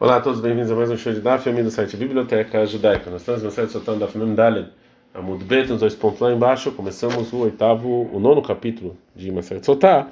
Olá 0.00 0.16
a 0.16 0.20
todos, 0.20 0.40
bem-vindos 0.40 0.72
a 0.72 0.74
mais 0.74 0.90
um 0.90 0.96
show 0.96 1.12
de 1.12 1.20
Daf, 1.20 1.48
do 1.48 1.70
site 1.70 1.96
Biblioteca 1.96 2.66
Judaica. 2.66 3.08
Nós 3.10 3.20
estamos 3.20 3.44
no 3.44 3.50
site 3.52 3.70
soltando 3.70 4.00
Daf 4.00 4.18
Mem 4.18 4.34
Daled, 4.34 4.68
Amud 5.14 5.44
Bet, 5.44 5.70
nos 5.70 5.78
dois 5.78 5.94
pontos 5.94 6.18
lá 6.18 6.32
embaixo. 6.32 6.72
Começamos 6.72 7.32
o 7.32 7.38
oitavo, 7.38 8.10
o 8.12 8.18
nono 8.18 8.42
capítulo 8.42 8.96
de 9.14 9.30
Maseret 9.30 9.64
Sotá, 9.64 10.08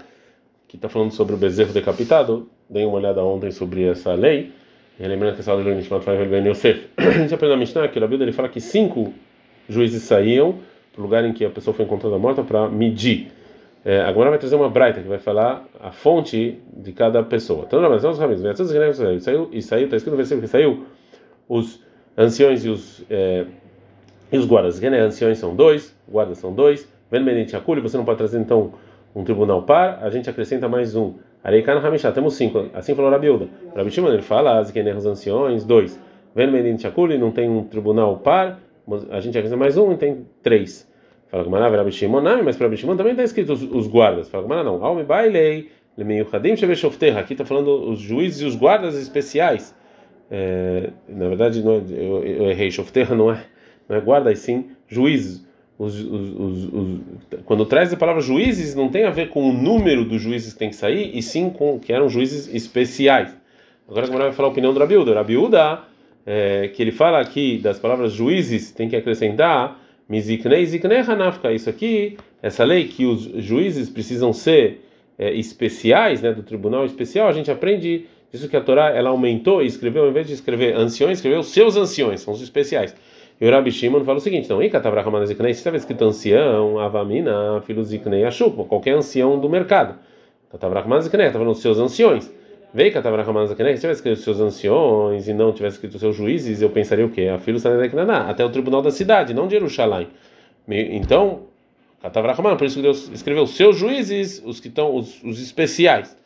que 0.68 0.76
está 0.76 0.88
falando 0.88 1.10
sobre 1.10 1.34
o 1.34 1.36
bezerro 1.36 1.72
decapitado. 1.72 2.48
Dei 2.70 2.86
uma 2.86 2.94
olhada 2.94 3.24
ontem 3.24 3.50
sobre 3.50 3.82
essa 3.82 4.14
lei. 4.14 4.52
E 5.00 5.04
lembrando 5.04 5.34
que 5.34 5.40
essa 5.40 5.52
lei 5.52 5.64
do 5.64 5.74
Nishmat 5.74 6.04
vai 6.04 6.24
Ben 6.26 6.46
Yosef. 6.46 6.86
A 6.96 7.10
gente 7.10 7.34
aprendeu 7.34 7.56
na 7.56 7.60
Mishnah 7.60 7.88
que 7.88 7.98
o 7.98 8.02
Rabi 8.02 8.22
ele 8.22 8.30
fala 8.30 8.48
que 8.48 8.60
cinco 8.60 9.12
juízes 9.68 10.04
saíam 10.04 10.60
para 10.92 11.00
o 11.00 11.02
lugar 11.02 11.24
em 11.24 11.32
que 11.32 11.44
a 11.44 11.50
pessoa 11.50 11.74
foi 11.74 11.84
encontrada 11.84 12.16
morta 12.18 12.44
para 12.44 12.68
medir. 12.68 13.32
É, 13.84 14.00
agora 14.02 14.30
vai 14.30 14.38
trazer 14.38 14.54
uma 14.54 14.70
braita 14.70 15.00
que 15.00 15.08
vai 15.08 15.18
falar 15.18 15.64
a 15.80 15.90
fonte 15.90 16.60
de 16.72 16.92
cada 16.92 17.22
pessoa. 17.22 17.64
Então, 17.66 17.80
mas 17.88 18.02
nós 18.02 18.16
sabemos, 18.16 18.42
saiu 18.56 19.48
e 19.52 19.60
saiu, 19.60 19.84
está 19.84 19.96
escrito 19.96 20.12
no 20.12 20.16
versículo 20.16 20.42
que 20.42 20.48
saiu 20.48 20.84
os 21.48 21.82
anciões 22.16 22.64
e 22.64 22.68
os 22.68 23.04
é, 23.10 23.44
e 24.30 24.38
os 24.38 24.46
guardas. 24.46 24.78
Quem 24.78 24.88
é 24.94 25.00
anciões 25.00 25.38
são 25.38 25.54
dois, 25.54 25.94
guardas 26.08 26.38
são 26.38 26.54
dois. 26.54 26.88
Vendo 27.10 27.24
Menente 27.24 27.54
Akuli, 27.56 27.80
você 27.80 27.96
não 27.96 28.04
pode 28.04 28.18
trazer 28.18 28.38
então 28.38 28.72
um 29.14 29.24
tribunal 29.24 29.62
par. 29.62 29.98
A 30.00 30.08
gente 30.08 30.30
acrescenta 30.30 30.68
mais 30.68 30.94
um. 30.94 31.14
Areikan 31.44 31.78
Hamishá, 31.78 32.12
temos 32.12 32.34
cinco. 32.34 32.70
Assim 32.72 32.94
falou 32.94 33.10
Rabiuda. 33.10 33.48
Rabi 33.74 33.90
Shimon 33.90 34.08
ele 34.08 34.22
fala 34.22 34.64
é 34.74 34.94
os 34.94 35.06
anciões, 35.06 35.64
dois. 35.64 36.00
Vendo 36.34 36.52
Menente 36.52 36.86
Akuli, 36.86 37.18
não 37.18 37.30
tem 37.30 37.50
um 37.50 37.64
tribunal 37.64 38.16
par. 38.18 38.60
A 39.10 39.20
gente 39.20 39.36
acrescenta 39.36 39.58
mais 39.58 39.76
um 39.76 39.92
e 39.92 39.96
tem 39.96 40.26
três. 40.42 40.90
Fala 41.32 41.44
Gumara, 41.44 41.74
Rabi 41.74 41.90
Shimon, 41.90 42.20
não, 42.20 42.44
mas 42.44 42.58
para 42.58 42.66
Rabi 42.66 42.76
Shimon 42.76 42.94
também 42.94 43.12
está 43.12 43.24
escrito 43.24 43.54
os, 43.54 43.62
os 43.62 43.88
guardas. 43.88 44.28
Fala 44.28 44.42
Gumara, 44.42 44.62
não. 44.62 44.84
Alme 44.84 45.02
bailei, 45.02 45.70
lemeio 45.96 46.28
chadim 46.30 46.54
sheveshofterra. 46.54 47.20
Aqui 47.20 47.32
está 47.32 47.42
falando 47.42 47.90
os 47.90 48.00
juízes 48.00 48.42
e 48.42 48.44
os 48.44 48.54
guardas 48.54 48.94
especiais. 48.96 49.74
É, 50.30 50.90
na 51.08 51.28
verdade, 51.28 51.64
não, 51.64 51.76
é, 51.76 51.82
eu, 51.90 52.22
eu 52.22 52.50
errei. 52.50 52.70
Shofterra 52.70 53.14
não 53.14 53.32
é, 53.32 53.42
não 53.88 53.96
é 53.96 54.00
guarda, 54.02 54.30
e 54.30 54.36
sim 54.36 54.66
juízes. 54.86 55.42
Os, 55.78 55.98
os, 55.98 56.64
os, 56.70 57.00
quando 57.46 57.64
traz 57.64 57.90
a 57.90 57.96
palavra 57.96 58.20
juízes, 58.20 58.74
não 58.74 58.90
tem 58.90 59.04
a 59.04 59.10
ver 59.10 59.30
com 59.30 59.48
o 59.48 59.54
número 59.54 60.04
dos 60.04 60.20
juízes 60.20 60.52
que 60.52 60.58
tem 60.58 60.68
que 60.68 60.76
sair, 60.76 61.16
e 61.16 61.22
sim 61.22 61.48
com 61.48 61.80
que 61.80 61.94
eram 61.94 62.10
juízes 62.10 62.54
especiais. 62.54 63.34
Agora 63.88 64.04
a 64.04 64.06
Gumara 64.06 64.24
vai 64.26 64.34
falar 64.34 64.48
a 64.48 64.52
opinião 64.52 64.74
do 64.74 64.78
Rabiuda. 64.78 65.14
Rabiuda, 65.14 65.80
é, 66.26 66.68
que 66.68 66.82
ele 66.82 66.92
fala 66.92 67.20
aqui 67.20 67.56
das 67.56 67.78
palavras 67.78 68.12
juízes, 68.12 68.70
tem 68.70 68.86
que 68.86 68.94
acrescentar 68.94 69.80
Miziknei 70.12 70.66
ziknei 70.66 70.98
hanafka. 70.98 71.50
Isso 71.50 71.70
aqui, 71.70 72.18
essa 72.42 72.64
lei 72.64 72.84
que 72.84 73.06
os 73.06 73.22
juízes 73.42 73.88
precisam 73.88 74.30
ser 74.30 74.84
é, 75.18 75.32
especiais, 75.32 76.20
né, 76.20 76.34
do 76.34 76.42
tribunal 76.42 76.84
especial, 76.84 77.28
a 77.28 77.32
gente 77.32 77.50
aprende 77.50 78.04
isso 78.30 78.46
que 78.46 78.54
a 78.54 78.60
Torá 78.60 78.90
ela 78.90 79.08
aumentou 79.08 79.62
e 79.62 79.66
escreveu, 79.66 80.04
ao 80.04 80.10
invés 80.10 80.26
de 80.26 80.34
escrever 80.34 80.76
anciões, 80.76 81.16
escreveu 81.16 81.42
seus 81.42 81.78
anciões, 81.78 82.20
são 82.20 82.34
os 82.34 82.42
especiais. 82.42 82.94
E 83.40 83.46
o 83.46 83.50
Rabi 83.50 83.72
Shimon 83.72 84.04
fala 84.04 84.18
o 84.18 84.20
seguinte: 84.20 84.44
então, 84.44 84.60
se 84.60 85.60
estava 85.60 85.78
escrito 85.78 86.04
ancião, 86.04 86.78
avamina, 86.78 87.62
filho 87.62 87.82
ziknei 87.82 88.24
ashuk, 88.24 88.68
qualquer 88.68 88.94
ancião 88.94 89.40
do 89.40 89.48
mercado. 89.48 89.98
Estava 90.52 90.82
falando 90.82 91.54
seus 91.54 91.78
anciões. 91.78 92.30
Que 93.54 93.62
se 93.76 93.80
tivesse 93.82 94.00
escrito 94.00 94.20
seus 94.20 94.40
anciões 94.40 95.28
e 95.28 95.34
não 95.34 95.52
tivesse 95.52 95.76
escrito 95.76 95.98
seus 95.98 96.16
juízes, 96.16 96.62
eu 96.62 96.70
pensaria 96.70 97.04
o 97.04 97.10
quê? 97.10 97.28
A 97.28 97.38
filho 97.38 97.58
até 98.28 98.44
o 98.44 98.50
tribunal 98.50 98.80
da 98.80 98.90
cidade, 98.90 99.34
não 99.34 99.46
de 99.46 99.54
Jerusalém. 99.54 100.08
Então, 100.66 101.42
Katavrahamanas, 102.00 102.58
por 102.58 102.66
isso 102.66 102.76
que 102.76 102.82
Deus 102.82 103.08
escreveu 103.12 103.46
seus 103.46 103.76
juízes, 103.76 104.42
os 104.44 104.58
que 104.58 104.68
estão, 104.68 104.96
os, 104.96 105.22
os 105.22 105.40
especiais. 105.40 106.16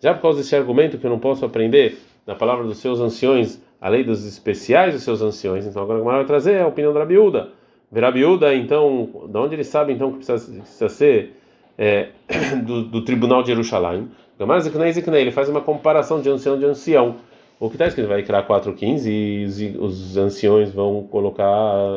Já 0.00 0.12
por 0.12 0.20
causa 0.20 0.38
desse 0.38 0.54
argumento 0.54 0.98
que 0.98 1.06
eu 1.06 1.10
não 1.10 1.18
posso 1.18 1.44
aprender 1.44 1.96
na 2.26 2.34
palavra 2.34 2.64
dos 2.64 2.78
seus 2.78 3.00
anciões 3.00 3.62
a 3.80 3.88
lei 3.88 4.02
dos 4.02 4.26
especiais 4.26 4.94
dos 4.94 5.02
seus 5.02 5.22
anciões, 5.22 5.66
então 5.66 5.82
agora 5.82 6.02
vai 6.02 6.24
trazer 6.24 6.60
a 6.60 6.66
opinião 6.66 6.92
da 6.92 7.00
Rabiúda. 7.00 7.50
Rabiúda, 7.94 8.54
então, 8.54 9.28
de 9.28 9.38
onde 9.38 9.54
ele 9.54 9.64
sabe 9.64 9.92
então 9.92 10.10
que 10.10 10.24
precisa, 10.24 10.60
precisa 10.60 10.88
ser 10.88 11.36
é, 11.78 12.08
do, 12.64 12.82
do 12.82 13.04
tribunal 13.04 13.42
de 13.42 13.48
Jerusalém? 13.48 14.08
Ele 14.38 15.30
faz 15.30 15.48
uma 15.48 15.60
comparação 15.60 16.20
de 16.20 16.28
ancião 16.28 16.58
de 16.58 16.64
ancião. 16.64 17.16
O 17.60 17.68
que 17.68 17.76
está 17.76 17.86
escrito 17.86 18.08
vai 18.08 18.22
criar 18.22 18.46
4,15 18.46 19.06
e 19.06 19.78
os, 19.78 20.16
anciões 20.16 20.72
vão 20.72 21.04
colocar 21.04 21.44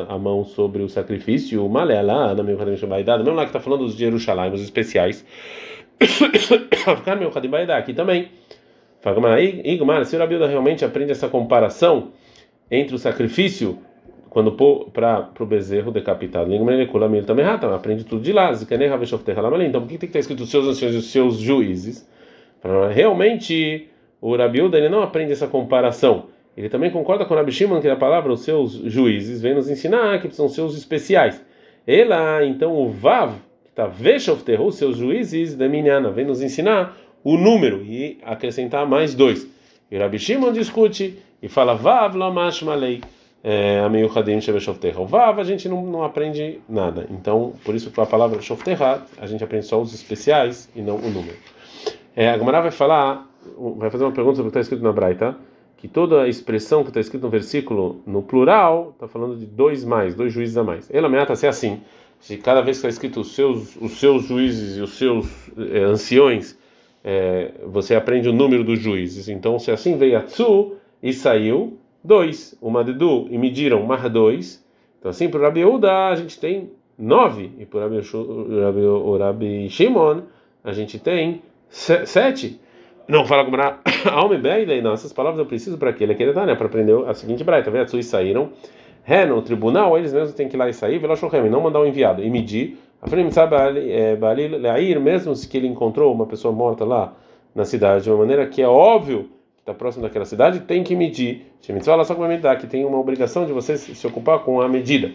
a 0.08 0.16
mão 0.16 0.44
sobre 0.44 0.82
o 0.82 0.88
sacrifício, 0.88 1.64
o 1.64 1.68
malé 1.68 2.00
lá, 2.00 2.32
na 2.34 2.42
minha 2.42 2.56
Baidá, 2.86 3.18
mesmo 3.18 3.34
lá 3.34 3.42
que 3.42 3.48
está 3.48 3.60
falando 3.60 3.84
dos 3.84 3.94
Jerusalém, 3.94 4.52
os 4.52 4.62
especiais. 4.62 5.26
Ficar 6.00 7.16
meu 7.16 7.30
Baidá 7.50 7.76
aqui 7.76 7.92
também. 7.92 8.28
Igmar, 9.64 10.04
se 10.04 10.16
o 10.16 10.18
Rabilda 10.18 10.46
realmente 10.46 10.84
aprende 10.84 11.10
essa 11.10 11.28
comparação 11.28 12.12
entre 12.70 12.94
o 12.94 12.98
sacrifício 12.98 13.78
quando 14.30 14.52
para 14.52 15.30
o 15.40 15.46
bezerro 15.46 15.90
decapitado, 15.90 16.52
ele 16.52 17.26
também 17.26 17.44
aprende 17.46 18.04
tudo 18.04 18.22
de 18.22 18.32
lá. 18.32 18.52
Então, 18.52 19.80
por 19.80 19.88
que 19.88 19.98
tem 19.98 19.98
que 19.98 20.06
estar 20.06 20.18
escrito 20.18 20.42
os 20.42 20.50
seus 20.50 20.66
anciões 20.66 20.94
e 20.94 20.98
os 20.98 21.10
seus 21.10 21.38
juízes? 21.38 22.06
Realmente, 22.94 23.88
o 24.20 24.36
Rabiuda 24.36 24.76
ele 24.76 24.88
não 24.88 25.02
aprende 25.02 25.32
essa 25.32 25.46
comparação. 25.46 26.26
Ele 26.56 26.68
também 26.68 26.90
concorda 26.90 27.24
com 27.24 27.34
o 27.34 27.36
Rabi 27.36 27.52
Shimon 27.52 27.80
que 27.80 27.88
a 27.88 27.94
palavra 27.94 28.32
os 28.32 28.40
seus 28.40 28.72
juízes 28.72 29.40
vem 29.40 29.54
nos 29.54 29.70
ensinar 29.70 30.20
que 30.20 30.34
são 30.34 30.48
seus 30.48 30.76
especiais. 30.76 31.40
Ela, 31.86 32.44
então, 32.44 32.74
o 32.74 32.90
Vav, 32.90 33.34
que 33.62 33.70
está 33.70 33.86
Veshofter, 33.86 34.60
os 34.60 34.74
seus 34.74 34.96
juízes 34.96 35.54
da 35.54 35.68
Minhana, 35.68 36.10
vem 36.10 36.24
nos 36.24 36.42
ensinar 36.42 36.96
o 37.22 37.36
número 37.36 37.82
e 37.84 38.18
acrescentar 38.24 38.86
mais 38.86 39.14
dois. 39.14 39.46
E 39.90 39.96
o 39.96 40.00
Rabi 40.00 40.18
Shimon 40.18 40.52
discute 40.52 41.18
e 41.40 41.48
fala 41.48 41.74
Vav 41.74 42.16
Lamash 42.16 42.62
Malei. 42.62 43.00
É, 43.42 43.78
Ameio 43.78 44.10
Hadim 44.12 44.40
Sheveshofterra. 44.40 45.00
O 45.00 45.06
Vav 45.06 45.38
a 45.38 45.44
gente 45.44 45.68
não, 45.68 45.86
não 45.86 46.02
aprende 46.02 46.60
nada. 46.68 47.06
Então, 47.08 47.52
por 47.64 47.72
isso 47.72 47.88
que 47.88 48.00
a 48.00 48.04
palavra 48.04 48.42
Shofterra 48.42 49.06
a 49.16 49.26
gente 49.26 49.44
aprende 49.44 49.64
só 49.64 49.80
os 49.80 49.94
especiais 49.94 50.68
e 50.74 50.82
não 50.82 50.96
o 50.96 51.08
número. 51.08 51.36
É, 52.18 52.30
a 52.30 52.36
Gemara 52.36 52.60
vai 52.60 52.72
falar, 52.72 53.30
vai 53.76 53.90
fazer 53.90 54.02
uma 54.02 54.10
pergunta 54.10 54.38
sobre 54.38 54.48
o 54.48 54.50
que 54.50 54.58
está 54.58 54.60
escrito 54.60 54.82
na 54.82 54.90
Braita, 54.90 55.36
que 55.76 55.86
toda 55.86 56.22
a 56.22 56.28
expressão 56.28 56.82
que 56.82 56.90
está 56.90 56.98
escrita 56.98 57.24
no 57.24 57.30
versículo 57.30 58.02
no 58.04 58.22
plural 58.22 58.90
está 58.92 59.06
falando 59.06 59.36
de 59.36 59.46
dois 59.46 59.84
mais, 59.84 60.16
dois 60.16 60.32
juízes 60.32 60.56
a 60.56 60.64
mais. 60.64 60.92
Ela 60.92 61.06
ameaça 61.06 61.36
ser 61.36 61.46
assim. 61.46 61.80
Se 62.18 62.36
cada 62.36 62.60
vez 62.60 62.78
que 62.78 62.80
está 62.80 62.88
escrito 62.88 63.20
os 63.20 63.36
seus, 63.36 63.76
os 63.76 64.00
seus 64.00 64.24
juízes 64.24 64.78
e 64.78 64.80
os 64.80 64.98
seus 64.98 65.28
é, 65.56 65.78
anciões, 65.84 66.58
é, 67.04 67.52
você 67.64 67.94
aprende 67.94 68.28
o 68.28 68.32
número 68.32 68.64
dos 68.64 68.80
juízes. 68.80 69.28
Então, 69.28 69.56
se 69.60 69.70
assim 69.70 69.96
veio 69.96 70.18
a 70.18 70.22
Tzu 70.22 70.72
e 71.00 71.12
saiu 71.12 71.78
dois, 72.02 72.58
uma 72.60 72.82
de 72.82 72.94
Du 72.94 73.28
e 73.30 73.38
mediram 73.38 73.84
mais 73.84 74.02
dois. 74.10 74.66
Então, 74.98 75.12
assim, 75.12 75.28
para 75.28 75.38
o 75.38 75.42
Rabi 75.44 75.64
Uda 75.64 76.08
a 76.08 76.16
gente 76.16 76.40
tem 76.40 76.68
nove, 76.98 77.52
e 77.60 77.64
para 77.64 77.86
o 77.86 79.18
Rabi 79.18 79.70
Shimon 79.70 80.22
a 80.64 80.72
gente 80.72 80.98
tem 80.98 81.42
Sete. 81.68 82.60
Não, 83.06 83.24
fala 83.26 83.44
como 83.44 83.56
alma 84.10 84.34
e 84.34 84.66
daí 84.66 84.82
não, 84.82 84.92
essas 84.92 85.12
palavras 85.12 85.38
eu 85.38 85.46
preciso 85.46 85.78
para 85.78 85.90
aquele 85.90 86.14
que 86.14 86.22
ele 86.22 86.32
dá, 86.32 86.44
né? 86.44 86.54
Para 86.54 86.66
aprender 86.66 86.94
a 87.06 87.14
seguinte 87.14 87.42
braita, 87.42 87.70
vê, 87.70 87.82
e 87.82 88.02
saíram, 88.02 88.50
ré 89.02 89.24
no 89.24 89.40
tribunal, 89.40 89.96
eles 89.96 90.12
mesmos 90.12 90.34
têm 90.34 90.46
que 90.48 90.56
ir 90.56 90.58
lá 90.58 90.68
e 90.68 90.74
sair, 90.74 91.00
e 91.02 91.48
não 91.48 91.60
mandar 91.62 91.80
um 91.80 91.86
enviado, 91.86 92.22
e 92.22 92.28
medir, 92.28 92.78
a 93.00 93.08
frente 93.08 93.32
sabe, 93.32 93.56
Balil, 94.20 95.00
mesmo 95.00 95.32
que 95.48 95.56
ele 95.56 95.66
encontrou 95.68 96.12
uma 96.12 96.26
pessoa 96.26 96.52
morta 96.52 96.84
lá 96.84 97.14
na 97.54 97.64
cidade, 97.64 98.04
de 98.04 98.10
uma 98.10 98.18
maneira 98.18 98.46
que 98.46 98.60
é 98.60 98.68
óbvio 98.68 99.30
que 99.56 99.60
está 99.60 99.72
próximo 99.72 100.02
daquela 100.02 100.24
cidade, 100.24 100.60
tem 100.60 100.82
que 100.82 100.94
medir. 100.94 101.46
Shemitzvah 101.62 102.04
só 102.04 102.14
que 102.56 102.66
tem 102.66 102.84
uma 102.84 102.98
obrigação 102.98 103.46
de 103.46 103.52
você 103.52 103.76
se 103.78 104.06
ocupar 104.06 104.40
com 104.40 104.60
a 104.60 104.68
medida. 104.68 105.12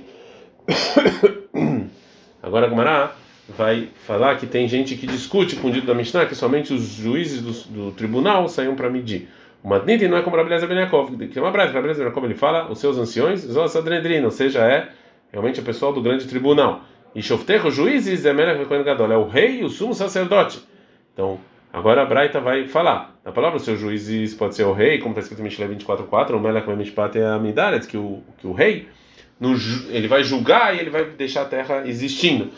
Agora, 2.42 2.68
Gumará 2.68 3.14
vai 3.58 3.90
falar 4.06 4.38
que 4.38 4.48
tem 4.48 4.68
gente 4.68 4.96
que 4.96 5.06
discute 5.08 5.56
com 5.56 5.68
o 5.68 5.72
dito 5.72 5.88
da 5.88 5.94
Mishnah 5.94 6.26
que 6.26 6.36
somente 6.36 6.74
os 6.74 6.84
juízes 6.84 7.42
do, 7.42 7.52
do 7.74 7.92
tribunal 7.92 8.48
saíram 8.48 8.76
para 8.76 8.90
medir. 8.90 9.30
O 9.64 9.70
Matniti 9.70 10.08
não 10.08 10.18
é 10.18 10.22
como 10.22 10.36
Rabeleza 10.36 10.68
Ben 10.68 10.78
Yaakov, 10.78 11.28
que 11.28 11.40
é 11.40 11.42
uma 11.42 11.52
breve, 11.52 11.74
Rabeleza 11.74 12.00
Ben 12.00 12.08
Yaakov 12.08 12.26
ele 12.26 12.36
fala, 12.36 12.70
os 12.70 12.80
seus 12.80 12.98
anciões, 12.98 13.42
Zosadredrina, 13.42 14.26
ou 14.26 14.32
seja, 14.32 14.60
é 14.60 14.90
realmente 15.32 15.60
o 15.60 15.64
pessoal 15.64 15.94
do 15.94 16.02
grande 16.02 16.28
tribunal. 16.28 16.84
E 17.16 17.22
Shoftecho, 17.22 17.70
juízes, 17.70 18.26
é 18.26 18.34
Melech 18.34 18.66
Gadol, 18.84 19.12
é 19.12 19.18
o 19.18 19.28
rei 19.28 19.62
e 19.62 19.64
o 19.64 19.70
sumo 19.70 19.94
sacerdote. 19.94 20.60
Então, 21.14 21.40
agora 21.72 22.02
a 22.02 22.06
Braita 22.06 22.40
vai 22.40 22.68
falar. 22.68 23.16
Na 23.24 23.32
palavra, 23.32 23.58
os 23.58 23.64
seus 23.64 23.80
juízes 23.80 24.34
pode 24.34 24.56
ser 24.56 24.64
o 24.64 24.74
rei, 24.74 24.98
como 24.98 25.12
está 25.12 25.22
escrito 25.22 25.40
em 25.42 25.44
Mishle 25.44 25.76
24.4, 25.76 26.36
o 26.36 26.40
Melech 26.40 26.68
Mishpat 26.70 27.18
é 27.18 27.26
a 27.26 27.38
Midaret, 27.38 27.86
que 27.86 27.98
o, 27.98 28.24
que 28.38 28.48
o 28.48 28.52
rei, 28.52 28.88
no, 29.40 29.56
ele 29.90 30.08
vai 30.08 30.24
julgar 30.24 30.76
e 30.76 30.80
ele 30.80 30.90
vai 30.90 31.06
deixar 31.06 31.44
a 31.44 31.46
terra 31.46 31.84
existindo. 31.86 32.50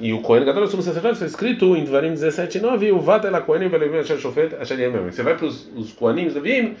E, 0.00 0.12
o 0.12 0.20
Cohen 0.20 0.44
Gadol, 0.44 0.64
o 0.64 0.66
sumo 0.68 0.82
sacerdote, 0.82 1.14
está 1.14 1.26
escrito 1.26 1.76
em 1.76 1.84
Dvarim 1.84 2.12
17:9, 2.12 2.92
o 2.92 3.00
Vata 3.00 3.26
ela 3.26 3.40
Kohenim 3.40 3.68
velevim 3.68 3.98
asher 3.98 4.18
shofet 4.18 4.54
asher 4.54 4.78
yemem. 4.78 5.10
Você 5.10 5.22
vai 5.22 5.36
para 5.36 5.46
os, 5.46 5.68
os 5.74 5.96
Levim, 6.00 6.76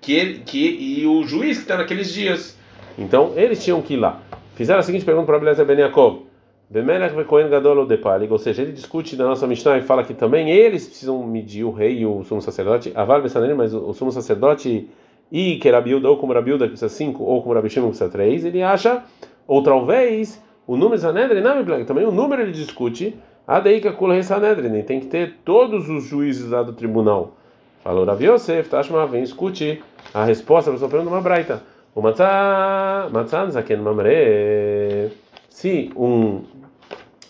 que 0.00 0.40
que 0.46 0.98
e 1.00 1.06
o 1.06 1.24
juiz 1.24 1.58
que 1.58 1.64
está 1.64 1.76
naqueles 1.76 2.12
dias. 2.12 2.56
Então, 2.96 3.32
eles 3.36 3.62
tinham 3.64 3.82
que 3.82 3.94
ir 3.94 3.98
lá. 3.98 4.20
Fizeram 4.54 4.80
a 4.80 4.82
seguinte 4.82 5.04
pergunta 5.04 5.26
para 5.26 5.36
Abeleza 5.36 5.64
Ben 5.64 5.78
Yaakov. 5.78 6.26
Bemelech 6.68 7.14
ve 7.14 7.24
Kohen 7.24 7.48
Gadol 7.48 7.78
ou 7.78 7.86
Depalig, 7.86 8.32
ou 8.32 8.38
seja, 8.38 8.62
ele 8.62 8.72
discute 8.72 9.16
na 9.16 9.24
nossa 9.24 9.46
Mishnah 9.46 9.78
e 9.78 9.82
fala 9.82 10.02
que 10.02 10.12
também 10.12 10.50
eles 10.50 10.86
precisam 10.86 11.24
medir 11.24 11.62
o 11.62 11.70
rei 11.70 12.00
e 12.00 12.06
o 12.06 12.24
sumo 12.24 12.42
sacerdote, 12.42 12.90
Aval 12.92 13.22
Besanerim, 13.22 13.54
mas 13.54 13.72
o, 13.72 13.92
sumo 13.92 14.10
sacerdote 14.10 14.88
e 15.30 15.58
que 15.58 15.70
ou 15.70 16.16
como 16.16 16.32
Rabiuda 16.32 16.64
que 16.64 16.70
precisa 16.70 16.88
5, 16.88 17.22
ou 17.22 17.40
como 17.40 17.54
Rabi 17.54 17.70
Shimon 17.70 17.92
que 17.92 17.98
precisa 17.98 18.10
3, 18.10 18.44
ele 18.46 18.62
acha, 18.62 19.04
ou 19.46 19.62
talvez, 19.62 20.42
o 20.66 20.76
número 20.76 21.00
Sanedrin, 21.00 21.40
não, 21.40 21.84
também 21.84 22.04
o 22.04 22.10
número 22.10 22.42
ele 22.42 22.52
discute, 22.52 23.16
a 23.46 23.60
daí 23.60 23.80
que 23.80 23.88
a 23.88 24.22
Sanedrin, 24.22 24.82
tem 24.82 24.98
que 24.98 25.06
ter 25.06 25.36
todos 25.44 25.88
os 25.88 26.04
juízes 26.04 26.50
lá 26.50 26.62
do 26.62 26.72
tribunal. 26.72 27.36
Falou 27.84 28.04
Rabi 28.04 28.26
Yosef, 28.26 28.68
Tashma, 28.68 29.06
vem 29.06 29.22
escute 29.22 29.80
a 30.12 30.24
resposta 30.24 30.70
para 30.70 30.78
sua 30.80 30.88
pergunta, 30.88 31.10
uma 31.10 31.20
braita. 31.20 31.62
O 31.94 32.02
Matzah, 32.02 33.08
Zaken 33.50 33.78
Mamre, 33.78 35.12
se 35.48 35.90
um 35.96 36.42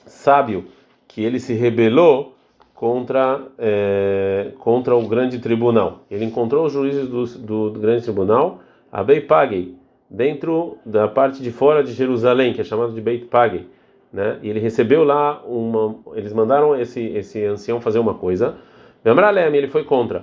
sábio 0.06 0.64
que 1.06 1.22
ele 1.22 1.38
se 1.38 1.52
rebelou 1.52 2.34
contra 2.74 3.42
é, 3.58 4.52
contra 4.58 4.96
o 4.96 5.06
grande 5.06 5.38
tribunal. 5.38 6.00
Ele 6.10 6.24
encontrou 6.24 6.66
os 6.66 6.72
juízes 6.72 7.06
do, 7.06 7.24
do, 7.24 7.70
do 7.70 7.78
grande 7.78 8.02
tribunal, 8.02 8.58
a 8.90 9.04
Beit 9.04 9.26
Pagei, 9.28 9.75
dentro 10.08 10.78
da 10.84 11.08
parte 11.08 11.42
de 11.42 11.50
fora 11.50 11.82
de 11.82 11.92
Jerusalém, 11.92 12.52
que 12.52 12.60
é 12.60 12.64
chamado 12.64 12.92
de 12.92 13.00
Beit 13.00 13.26
Pagei, 13.26 13.66
né? 14.12 14.38
E 14.42 14.48
ele 14.48 14.60
recebeu 14.60 15.04
lá 15.04 15.42
uma, 15.44 15.96
eles 16.14 16.32
mandaram 16.32 16.78
esse 16.78 17.00
esse 17.00 17.44
ancião 17.44 17.80
fazer 17.80 17.98
uma 17.98 18.14
coisa. 18.14 18.56
Memralem, 19.04 19.54
ele 19.54 19.68
foi 19.68 19.84
contra. 19.84 20.22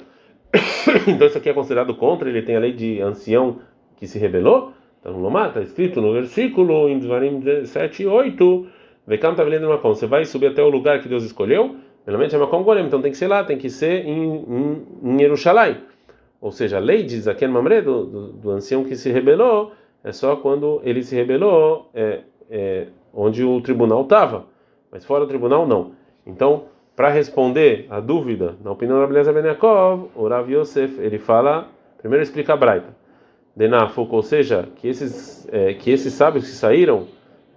então 1.08 1.28
isso 1.28 1.38
aqui 1.38 1.50
é 1.50 1.54
considerado 1.54 1.96
contra, 1.96 2.30
ele 2.30 2.42
tem 2.42 2.56
a 2.56 2.60
lei 2.60 2.74
de 2.74 3.02
ancião 3.02 3.60
que 3.98 4.08
se 4.08 4.20
rebelou. 4.20 4.74
Então, 5.00 5.20
Lomar, 5.20 5.50
está 5.50 5.62
escrito 5.62 6.00
no 6.00 6.14
versículo 6.14 6.88
em 6.88 6.98
Dvarim 6.98 7.66
7 7.66 8.04
e 8.04 8.08
8. 8.08 8.68
Vekam 9.06 9.36
tá 9.36 9.44
vendo 9.44 9.68
uma 9.68 9.78
Você 9.78 10.08
vai 10.08 10.24
subir 10.24 10.48
até 10.48 10.64
o 10.64 10.70
lugar 10.70 11.02
que 11.02 11.10
Deus 11.10 11.24
escolheu. 11.24 11.76
Realmente 12.08 12.36
é 12.36 12.38
uma 12.38 12.48
Golem, 12.48 12.86
então 12.86 13.02
tem 13.02 13.12
que 13.12 13.18
ser 13.18 13.28
lá, 13.28 13.44
tem 13.44 13.58
que 13.58 13.70
ser 13.70 14.06
em, 14.06 14.36
em, 14.36 14.86
em 15.04 15.20
Jerusalém. 15.20 15.78
Ou 16.44 16.52
seja, 16.52 16.76
a 16.76 16.80
lei 16.82 17.04
de 17.04 17.22
Zaken 17.22 17.48
Mamre, 17.48 17.82
do, 17.82 18.06
do, 18.06 18.28
do, 18.34 18.52
ancião 18.52 18.84
que 18.84 18.98
se 18.98 19.10
rebelou, 19.10 19.72
é 20.04 20.12
só 20.12 20.36
quando 20.36 20.82
ele 20.84 21.02
se 21.02 21.16
rebelou 21.16 21.90
é, 21.94 22.20
é, 22.52 22.88
onde 23.14 23.46
o 23.46 23.62
tribunal 23.62 24.02
estava. 24.02 24.44
Mas 24.92 25.06
fora 25.06 25.22
do 25.22 25.30
tribunal, 25.30 25.66
não. 25.66 25.94
Então, 26.28 26.66
para 26.98 27.08
responder 27.08 27.88
a 27.90 28.02
dúvida, 28.02 28.58
na 28.62 28.72
opinião 28.72 29.00
da 29.00 29.08
Beleza 29.08 29.32
Benekov, 29.32 30.10
o 30.14 30.28
Yosef, 30.28 31.00
ele 31.00 31.18
fala, 31.18 31.70
primeiro 32.00 32.22
explica 32.22 32.52
a 32.52 32.58
Braita. 32.58 32.94
Denafuk, 33.56 34.14
ou 34.14 34.22
seja, 34.22 34.68
que 34.76 34.90
esses, 34.90 35.48
é, 35.50 35.74
que 35.74 35.92
esses 35.92 36.12
sábios 36.12 36.44
que 36.44 36.52
saíram 36.52 37.08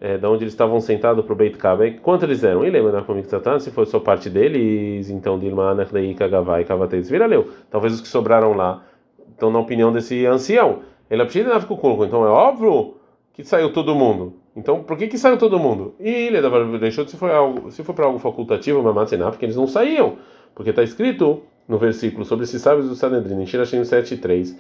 é, 0.01 0.19
da 0.19 0.31
onde 0.31 0.45
eles 0.45 0.53
estavam 0.53 0.81
sentados 0.81 1.25
para 1.25 1.33
o 1.33 1.37
Beit 1.37 1.57
Kabe, 1.57 1.99
quanto 2.03 2.25
eles 2.25 2.45
eram? 2.45 2.65
E 2.65 2.71
lembra 2.71 2.93
da 2.93 3.59
se 3.61 3.71
foi 3.71 3.87
só 3.87 3.99
parte 3.99 4.29
deles, 4.29 5.09
então 5.09 5.39
Dilma, 5.39 5.75
Nechdei, 5.75 6.15
Kagavai, 6.15 6.67
vira 7.09 7.27
leu. 7.27 7.49
Talvez 7.71 7.95
os 7.95 8.01
que 8.01 8.09
sobraram 8.09 8.53
lá 8.53 8.83
estão 9.31 9.51
na 9.51 9.59
opinião 9.59 9.93
desse 9.93 10.27
ancião. 10.27 10.81
Ele 11.11 11.25
precisa 11.25 11.59
de 11.59 11.67
Kulko, 11.67 12.05
então 12.05 12.25
é 12.25 12.29
óbvio 12.29 12.97
que 13.33 13.45
saiu 13.45 13.73
todo 13.73 13.95
mundo. 13.95 14.35
Então, 14.57 14.83
por 14.83 14.97
que 14.97 15.07
que 15.07 15.19
saiu 15.19 15.37
todo 15.37 15.59
mundo? 15.59 15.95
E 16.01 16.09
ele 16.09 16.41
deixou 16.79 17.07
se 17.07 17.17
foi 17.17 17.31
algo, 17.31 17.71
se 17.71 17.83
for 17.85 17.95
para 17.95 18.07
algo 18.07 18.19
facultativo, 18.19 18.83
Mamatzenaf, 18.83 19.33
porque 19.33 19.45
eles 19.45 19.57
não 19.57 19.67
saíam, 19.67 20.17
porque 20.55 20.71
está 20.71 20.83
escrito 20.83 21.43
no 21.69 21.79
versículo 21.79 22.25
sobre 22.25 22.45
esses 22.45 22.63
sábios 22.63 22.89
do 22.89 22.95
Sanedrin, 22.95 23.43
em 23.43 23.47
Shirashim 23.47 23.83
7:3, 23.83 24.55
é, 24.55 24.57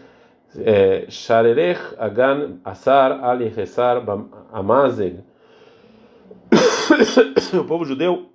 Sharerech 1.08 1.80
Agan 1.98 2.58
Asar 2.64 3.24
Ali 3.24 3.52
Hesar 3.56 4.02
Amazeg. 4.52 5.20
O 7.58 7.64
povo 7.64 7.84
judeu 7.84 8.26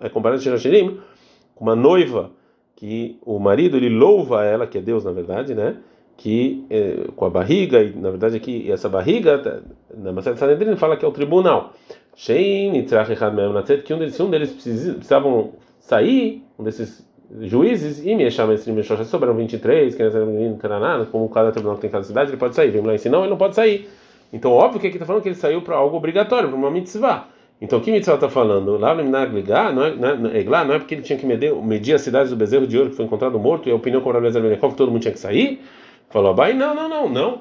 é 0.00 0.08
comparado 0.08 0.40
a 0.40 0.42
Shirashirim 0.42 1.00
com 1.54 1.64
uma 1.64 1.76
noiva 1.76 2.30
que 2.76 3.18
o 3.22 3.38
marido 3.38 3.76
ele 3.76 3.88
louva 3.88 4.44
ela, 4.44 4.66
que 4.66 4.78
é 4.78 4.80
Deus 4.80 5.04
na 5.04 5.10
verdade, 5.10 5.54
né? 5.54 5.76
Que 6.16 6.64
é, 6.70 7.08
com 7.14 7.24
a 7.24 7.30
barriga, 7.30 7.82
e 7.82 7.94
na 7.94 8.10
verdade 8.10 8.36
aqui 8.36 8.70
essa 8.70 8.88
barriga, 8.88 9.62
na 9.96 10.12
Masada 10.12 10.36
Sanedrin 10.36 10.76
fala 10.76 10.96
que 10.96 11.04
é 11.04 11.08
o 11.08 11.12
tribunal. 11.12 11.72
Shein 12.14 12.84
que 13.84 13.94
um 13.94 13.98
deles, 13.98 14.20
um 14.20 14.30
deles 14.30 14.52
precisavam 14.52 15.54
sair, 15.78 16.44
um 16.58 16.64
desses 16.64 17.07
juízes 17.42 18.04
e 18.04 18.14
me 18.14 18.30
chama 18.30 18.54
esse 18.54 18.70
Meshosha, 18.72 19.04
sobraram 19.04 19.36
23, 19.36 19.94
que 19.94 20.02
não 20.02 21.06
como 21.06 21.28
cada 21.28 21.52
tribunal 21.52 21.76
que 21.76 21.82
tem 21.82 21.90
cada 21.90 22.04
cidade, 22.04 22.30
ele 22.30 22.36
pode 22.36 22.54
sair. 22.54 22.70
Vem 22.70 22.82
lá 22.82 22.94
e 22.94 23.08
não, 23.08 23.20
ele 23.20 23.30
não 23.30 23.36
pode 23.36 23.54
sair. 23.54 23.88
Então, 24.32 24.52
óbvio 24.52 24.80
que 24.80 24.86
aqui 24.86 24.96
está 24.96 25.06
falando 25.06 25.22
que 25.22 25.28
ele 25.28 25.34
saiu 25.34 25.62
para 25.62 25.76
algo 25.76 25.96
obrigatório, 25.96 26.48
para 26.48 26.56
uma 26.56 26.70
mitzvah. 26.70 27.28
Então, 27.60 27.78
o 27.78 27.82
que 27.82 27.90
mitzvah 27.90 28.14
está 28.14 28.28
falando? 28.28 28.76
Lá 28.76 28.94
no 28.94 29.02
Minagligá, 29.02 29.72
não 29.72 29.84
é, 29.84 29.88
é, 29.88 29.94
não 29.94 30.74
é 30.74 30.78
porque 30.78 30.94
ele 30.94 31.02
tinha 31.02 31.18
que 31.18 31.26
medir, 31.26 31.54
medir 31.56 31.94
a 31.94 31.98
cidade 31.98 32.30
do 32.30 32.36
bezerro 32.36 32.66
de 32.66 32.78
ouro 32.78 32.90
que 32.90 32.96
foi 32.96 33.04
encontrado 33.04 33.38
morto 33.38 33.68
e 33.68 33.72
a 33.72 33.74
opinião 33.74 34.00
com 34.00 34.10
o 34.10 34.12
Rabbi 34.12 34.30
que 34.30 34.74
todo 34.74 34.90
mundo 34.90 35.00
tinha 35.00 35.12
que 35.12 35.18
sair? 35.18 35.60
Falou, 36.08 36.30
Abai, 36.30 36.54
não, 36.54 36.74
não, 36.74 36.88
não, 36.88 37.08
não. 37.08 37.40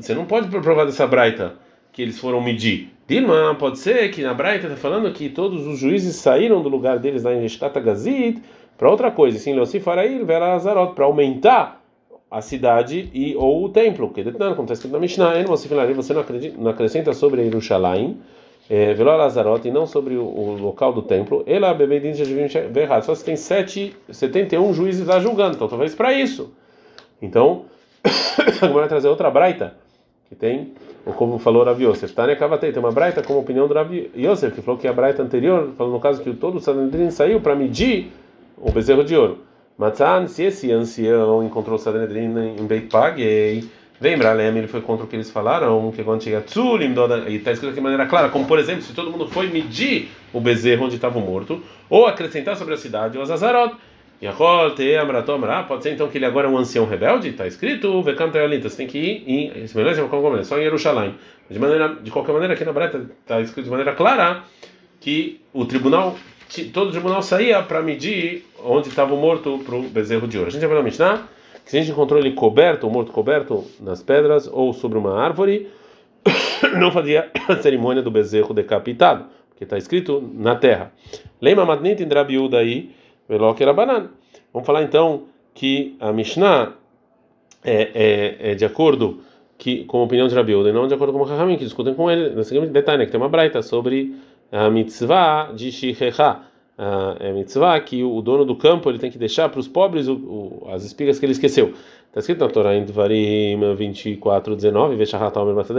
Você 0.00 0.14
não 0.14 0.24
pode 0.24 0.48
provar 0.48 0.84
dessa 0.84 1.06
braita 1.06 1.54
que 1.92 2.02
eles 2.02 2.18
foram 2.18 2.40
medir. 2.40 2.90
Dilma, 3.06 3.54
pode 3.58 3.78
ser 3.78 4.10
que 4.10 4.22
na 4.22 4.34
braita 4.34 4.66
está 4.66 4.76
falando 4.76 5.12
que 5.12 5.28
todos 5.28 5.66
os 5.66 5.78
juízes 5.78 6.16
saíram 6.16 6.62
do 6.62 6.68
lugar 6.68 6.98
deles 6.98 7.22
lá 7.22 7.34
em 7.34 7.40
Reshkata 7.40 7.78
Gazit 7.78 8.42
para 8.76 8.90
outra 8.90 9.10
coisa, 9.10 9.38
sim, 9.38 9.54
Leocifarail, 9.54 10.24
Vera 10.26 10.54
Azarot, 10.54 10.94
para 10.94 11.04
aumentar 11.04 11.80
a 12.30 12.40
cidade 12.40 13.10
e 13.14 13.36
ou 13.36 13.64
o 13.64 13.68
templo, 13.68 14.10
que 14.10 14.24
como 14.24 14.62
está 14.62 14.72
escrito 14.74 14.92
na 14.92 14.98
Mishnah, 14.98 15.44
você 15.44 16.12
não, 16.12 16.22
acredita, 16.22 16.58
não 16.58 16.70
acrescenta 16.70 17.12
sobre 17.12 17.44
Jerusalém, 17.44 18.18
é, 18.68 18.92
Velo 18.94 19.10
Azarot, 19.10 19.66
e 19.66 19.70
não 19.70 19.86
sobre 19.86 20.16
o, 20.16 20.56
local 20.58 20.92
do 20.92 21.02
templo, 21.02 21.44
ela 21.46 21.72
bebedin 21.72 22.12
errado. 22.74 23.04
Só 23.04 23.14
se 23.14 23.24
tem 23.24 23.36
sete, 23.36 23.94
71 24.10 24.72
juízes 24.74 25.06
lá 25.06 25.20
julgando, 25.20 25.54
então 25.54 25.68
talvez 25.68 25.94
para 25.94 26.12
isso. 26.12 26.52
Então, 27.22 27.66
agora 28.60 28.80
vai 28.80 28.88
trazer 28.88 29.08
outra 29.08 29.30
braita, 29.30 29.74
que 30.28 30.34
tem, 30.34 30.72
como 31.16 31.38
falou 31.38 31.62
Rav 31.62 31.80
Yosef, 31.80 32.12
Tânia 32.14 32.34
Kavatei, 32.34 32.72
tem 32.72 32.82
uma 32.82 32.90
braita 32.90 33.22
como 33.22 33.38
opinião 33.38 33.68
do 33.68 33.74
Rav 33.74 33.92
Yosef, 34.16 34.56
que 34.56 34.62
falou 34.62 34.80
que 34.80 34.88
a 34.88 34.92
braita 34.92 35.22
anterior, 35.22 35.72
falou 35.76 35.92
no 35.92 36.00
caso 36.00 36.20
que 36.22 36.32
todo 36.34 36.56
o 36.56 36.60
Sanedrin 36.60 37.10
saiu 37.10 37.40
para 37.40 37.54
medir 37.54 38.10
o 38.56 38.70
bezerro 38.70 39.04
de 39.04 39.16
ouro. 39.16 39.44
Matzan, 39.76 40.26
se 40.28 40.44
esse 40.44 40.70
ancião 40.70 41.42
encontrou 41.42 41.76
Sanedrin 41.78 42.56
em 42.58 42.64
Beit 42.64 42.86
Pagei, 42.86 43.64
vem 44.00 44.16
Bralem, 44.16 44.56
ele 44.58 44.68
foi 44.68 44.80
contra 44.80 45.04
o 45.04 45.08
que 45.08 45.16
eles 45.16 45.30
falaram, 45.30 45.90
que 45.90 46.04
quando 46.04 46.22
chega 46.22 46.40
Tzulim, 46.40 46.94
e 47.28 47.36
está 47.36 47.50
escrito 47.50 47.70
aqui 47.70 47.76
de 47.76 47.80
maneira 47.80 48.06
clara, 48.06 48.28
como 48.28 48.46
por 48.46 48.58
exemplo, 48.58 48.82
se 48.82 48.92
todo 48.92 49.10
mundo 49.10 49.26
foi 49.26 49.48
medir 49.48 50.10
o 50.32 50.40
bezerro 50.40 50.84
onde 50.84 50.94
estava 50.94 51.18
o 51.18 51.22
morto, 51.22 51.60
ou 51.90 52.06
acrescentar 52.06 52.56
sobre 52.56 52.74
a 52.74 52.76
cidade 52.76 53.18
o 53.18 53.22
Azazarot. 53.22 53.74
Pode 55.68 55.82
ser 55.82 55.92
então 55.92 56.08
que 56.08 56.16
ele 56.18 56.24
agora 56.24 56.46
é 56.46 56.50
um 56.50 56.56
ancião 56.56 56.86
rebelde? 56.86 57.28
Está 57.28 57.46
escrito, 57.46 58.00
Você 58.02 58.76
tem 58.76 58.86
que 58.86 58.98
ir 58.98 59.24
em, 59.26 59.66
só 59.66 60.58
em 60.58 60.62
Jerusalém. 60.62 61.16
De, 61.50 61.58
maneira, 61.58 61.96
de 62.00 62.10
qualquer 62.10 62.32
maneira, 62.32 62.54
aqui 62.54 62.64
na 62.64 62.72
Breta 62.72 63.04
está 63.20 63.40
escrito 63.40 63.64
de 63.64 63.70
maneira 63.70 63.92
clara 63.92 64.42
que 65.00 65.40
o 65.52 65.66
tribunal 65.66 66.16
todo 66.72 66.88
o 66.88 66.92
tribunal 66.92 67.22
saía 67.22 67.62
para 67.62 67.82
medir 67.82 68.46
onde 68.64 68.88
estava 68.88 69.14
o 69.14 69.16
morto 69.16 69.58
para 69.64 69.76
o 69.76 69.82
bezerro 69.82 70.26
de 70.26 70.38
ouro. 70.38 70.48
A 70.48 70.52
gente 70.52 70.66
vai 70.66 70.76
na 70.76 70.82
Mishnah 70.82 71.28
que 71.64 71.70
se 71.70 71.78
a 71.78 71.80
gente 71.80 71.92
encontrou 71.92 72.20
ele 72.20 72.32
coberto, 72.32 72.86
o 72.86 72.90
morto 72.90 73.10
coberto 73.10 73.64
nas 73.80 74.02
pedras 74.02 74.46
ou 74.46 74.72
sobre 74.72 74.98
uma 74.98 75.18
árvore, 75.18 75.68
não 76.78 76.90
fazia 76.90 77.30
a 77.48 77.56
cerimônia 77.56 78.02
do 78.02 78.10
bezerro 78.10 78.52
decapitado, 78.52 79.26
porque 79.48 79.64
está 79.64 79.78
escrito 79.78 80.22
na 80.34 80.56
terra. 80.56 80.92
Lema 81.40 81.64
Madnit 81.64 82.02
Indrabiuda 82.02 82.58
aí, 82.58 82.90
Veloque 83.28 83.62
era 83.62 83.72
banana. 83.72 84.10
Vamos 84.52 84.66
falar 84.66 84.82
então 84.82 85.24
que 85.54 85.96
a 85.98 86.12
Mishnah 86.12 86.74
é, 87.64 87.90
é, 87.94 88.50
é 88.50 88.54
de 88.54 88.64
acordo 88.64 89.20
que, 89.56 89.84
com 89.84 90.00
a 90.00 90.04
opinião 90.04 90.28
de 90.28 90.34
Rabiuda 90.34 90.68
e 90.68 90.72
não 90.72 90.86
de 90.86 90.94
acordo 90.94 91.12
com 91.12 91.20
o 91.20 91.24
Rahamim, 91.24 91.56
que 91.56 91.64
discutem 91.64 91.94
com 91.94 92.10
ele. 92.10 92.34
Na 92.34 92.44
seguinte 92.44 92.68
detalhe, 92.68 93.06
que 93.06 93.12
tem 93.12 93.20
uma 93.20 93.28
braita 93.28 93.62
sobre 93.62 94.14
a 94.52 94.68
mitzvah 94.68 95.52
de 95.54 95.70
Shichecha. 96.74 97.16
É 97.20 97.32
mitzvah 97.32 97.78
que 97.80 98.02
o 98.02 98.20
dono 98.20 98.44
do 98.44 98.56
campo 98.56 98.90
ele 98.90 98.98
tem 98.98 99.10
que 99.10 99.18
deixar 99.18 99.48
para 99.48 99.60
os 99.60 99.68
pobres 99.68 100.08
o, 100.08 100.14
o, 100.14 100.66
as 100.70 100.84
espigas 100.84 101.18
que 101.18 101.26
ele 101.26 101.32
esqueceu. 101.32 101.74
Está 102.08 102.20
escrito 102.20 102.40
na 102.40 102.48
Torá 102.48 102.74
em 102.74 102.84
Dvarim 102.84 103.74
24, 103.74 104.54
19, 104.54 104.96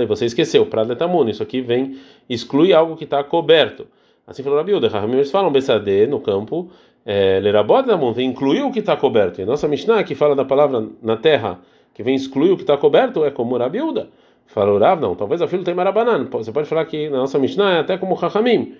você 0.05 0.25
esqueceu, 0.25 0.65
para 0.65 0.81
Letamun, 0.81 1.29
isso 1.29 1.41
aqui 1.41 1.61
vem, 1.61 1.97
exclui 2.29 2.73
algo 2.73 2.97
que 2.97 3.05
está 3.05 3.23
coberto. 3.23 3.87
Assim 4.27 4.43
falou 4.43 4.57
Rabi 4.57 4.73
Uda, 4.73 4.91
eles 5.13 5.31
falam 5.31 5.51
Bessadê 5.51 6.07
no 6.07 6.19
campo, 6.19 6.69
é, 7.05 7.39
Lerabot 7.39 7.87
da 7.87 7.95
vem 7.95 8.29
incluir 8.29 8.63
o 8.63 8.71
que 8.71 8.79
está 8.79 8.97
coberto. 8.97 9.39
E 9.39 9.45
nossa 9.45 9.67
Mishnah 9.67 10.03
que 10.03 10.13
fala 10.13 10.35
da 10.35 10.43
palavra 10.43 10.89
na 11.01 11.15
terra, 11.15 11.59
que 11.93 12.03
vem 12.03 12.15
excluir 12.15 12.51
o 12.51 12.57
que 12.57 12.63
está 12.63 12.75
coberto, 12.75 13.23
é 13.23 13.31
como 13.31 13.57
Rabi 13.57 13.81
Uda. 13.81 14.09
Falou 14.47 14.77
Rav, 14.77 15.01
não, 15.01 15.15
talvez 15.15 15.41
a 15.41 15.47
filho 15.47 15.63
tem 15.63 15.73
marabanan. 15.73 16.27
Você 16.31 16.51
pode 16.51 16.67
falar 16.67 16.85
que 16.85 17.09
na 17.09 17.17
nossa 17.17 17.39
Mishnah 17.39 17.77
é 17.77 17.79
até 17.79 17.97
como 17.97 18.17
Chachamim. 18.17 18.75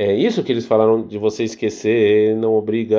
É 0.00 0.14
isso 0.14 0.42
que 0.42 0.50
eles 0.50 0.64
falaram 0.64 1.02
de 1.02 1.18
você 1.18 1.44
esquecer, 1.44 2.34
não 2.34 2.54
obriga 2.54 2.98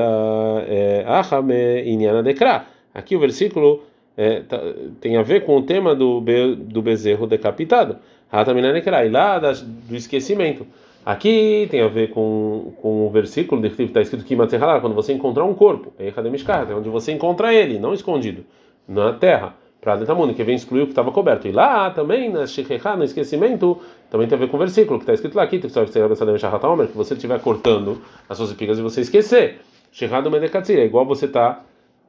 é, 0.67 1.03
Ahame 1.07 1.81
Inyana 1.83 2.21
Dekra. 2.21 2.67
Aqui 2.93 3.15
o 3.15 3.19
versículo 3.19 3.81
é, 4.15 4.41
tá, 4.41 4.61
tem 4.99 5.17
a 5.17 5.23
ver 5.23 5.43
com 5.43 5.57
o 5.57 5.63
tema 5.63 5.95
do, 5.95 6.21
be, 6.21 6.53
do 6.55 6.79
bezerro 6.79 7.25
decapitado. 7.25 7.97
E 8.31 9.09
lá 9.09 9.39
do 9.39 9.95
esquecimento. 9.95 10.67
Aqui 11.03 11.67
tem 11.71 11.81
a 11.81 11.87
ver 11.87 12.11
com, 12.11 12.71
com 12.79 13.07
o 13.07 13.09
versículo 13.09 13.67
que 13.67 13.81
está 13.81 13.99
escrito 13.99 14.23
que 14.23 14.35
quando 14.79 14.93
você 14.93 15.11
encontrar 15.11 15.43
um 15.43 15.55
corpo, 15.55 15.91
é 15.97 16.75
onde 16.75 16.87
você 16.87 17.11
encontra 17.11 17.51
ele, 17.51 17.79
não 17.79 17.95
escondido, 17.95 18.45
na 18.87 19.11
terra. 19.11 19.55
Para 19.81 19.95
Detamundo, 19.95 20.33
que 20.35 20.43
vem 20.43 20.55
excluir 20.55 20.83
o 20.83 20.85
que 20.85 20.91
estava 20.91 21.11
coberto. 21.11 21.47
E 21.47 21.51
lá 21.51 21.89
também, 21.89 22.29
na 22.29 22.45
Shekha, 22.45 22.95
no 22.95 23.03
esquecimento, 23.03 23.81
também 24.11 24.27
tem 24.27 24.37
a 24.37 24.39
ver 24.39 24.47
com 24.47 24.55
o 24.55 24.59
versículo 24.59 24.99
que 24.99 25.03
está 25.03 25.13
escrito 25.13 25.35
lá 25.35 25.43
aqui, 25.43 25.59
que 25.59 25.67
você 25.67 27.13
estiver 27.15 27.39
cortando 27.39 27.99
as 28.29 28.37
suas 28.37 28.51
espigas 28.51 28.77
e 28.77 28.81
você 28.83 29.01
esquecer. 29.01 29.59
Shekha 29.91 30.21
do 30.21 30.29
Medekatzir, 30.29 30.77
é 30.77 30.85
igual 30.85 31.03
você 31.03 31.25
está 31.25 31.61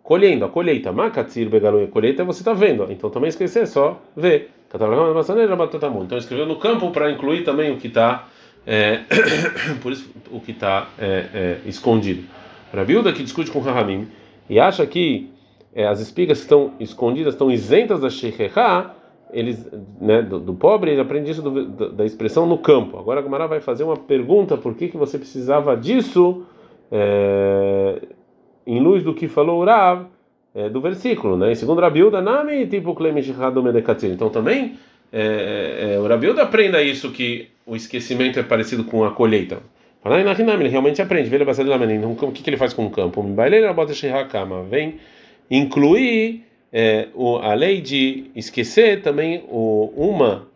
colhendo, 0.03 0.45
a 0.45 0.49
colheita. 0.51 0.93
Makatzir 0.93 1.49
begalu, 1.49 1.85
a 1.85 1.87
colheita 1.87 2.25
você 2.25 2.43
está 2.43 2.53
vendo. 2.53 2.87
Então 2.91 3.09
também 3.09 3.29
esquecer, 3.29 3.67
só 3.67 3.99
ver. 4.15 4.51
Então 6.05 6.19
escreveu 6.19 6.47
no 6.47 6.57
campo 6.57 6.91
para 6.91 7.11
incluir 7.11 7.43
também 7.43 7.73
o 7.73 7.79
que 7.79 7.89
está 7.89 8.29
é, 8.67 9.01
por 9.83 9.93
isso 9.93 10.11
o 10.31 10.41
que 10.41 10.53
está 10.53 10.89
é, 10.99 11.27
é, 11.35 11.59
escondido. 11.67 12.25
Rabiuda 12.73 13.13
que 13.13 13.23
discute 13.23 13.51
com 13.51 13.61
Rahamim 13.61 14.09
e 14.49 14.59
acha 14.59 14.87
que 14.87 15.32
é, 15.75 15.87
as 15.87 16.01
espigas 16.01 16.39
que 16.39 16.45
estão 16.45 16.73
escondidas 16.79 17.35
estão 17.35 17.51
isentas 17.51 18.01
da 18.01 18.11
Shechecha, 18.11 18.91
eles, 19.33 19.67
né, 20.01 20.21
do, 20.21 20.39
do, 20.39 20.55
pobre, 20.55 20.91
ele 20.91 21.01
aprende 21.01 21.31
isso 21.31 21.43
do, 21.43 21.89
da 21.91 22.05
expressão 22.05 22.47
no 22.47 22.59
campo. 22.59 22.99
Agora 22.99 23.21
a 23.21 23.23
Gamara 23.23 23.47
vai 23.47 23.61
fazer 23.61 23.83
uma 23.83 23.97
pergunta: 23.97 24.57
por 24.57 24.75
que, 24.75 24.89
que 24.89 24.97
você 24.97 25.19
precisava 25.19 25.75
disso 25.77 26.45
é, 26.91 28.03
em 28.67 28.79
luz 28.79 29.03
do 29.03 29.15
que 29.15 29.27
falou 29.27 29.65
Rav 29.65 30.07
é, 30.55 30.69
do 30.69 30.81
versículo, 30.81 31.37
né? 31.37 31.55
segundo 31.55 31.81
Rabiuda, 31.81 32.21
Nami 32.21 32.67
tipo 32.67 32.95
Então 34.13 34.29
também 34.29 34.77
é, 35.11 35.95
é, 35.95 35.99
o 35.99 36.07
Rabiuda 36.07 36.43
aprenda 36.43 36.83
isso 36.83 37.11
que 37.11 37.49
o 37.67 37.75
esquecimento 37.75 38.39
é 38.39 38.43
parecido 38.43 38.85
com 38.85 39.05
a 39.05 39.11
colheita. 39.11 39.59
Ele 40.05 40.69
realmente 40.69 41.01
aprende. 41.01 41.35
Então, 41.35 42.13
o 42.13 42.33
que, 42.33 42.43
que 42.43 42.51
ele 42.51 42.57
faz 42.57 42.75
com 42.75 42.87
o 42.87 42.91
campo? 42.91 43.25
Vem 44.69 44.99
incluir 45.53 46.45
é, 46.73 47.09
o, 47.15 47.37
a 47.37 47.53
lei 47.53 47.83
de 47.83 48.31
esquecer 48.35 49.03
também 49.03 49.45
o, 49.49 49.93
uma 49.95 50.49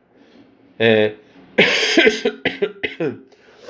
é, 0.79 1.13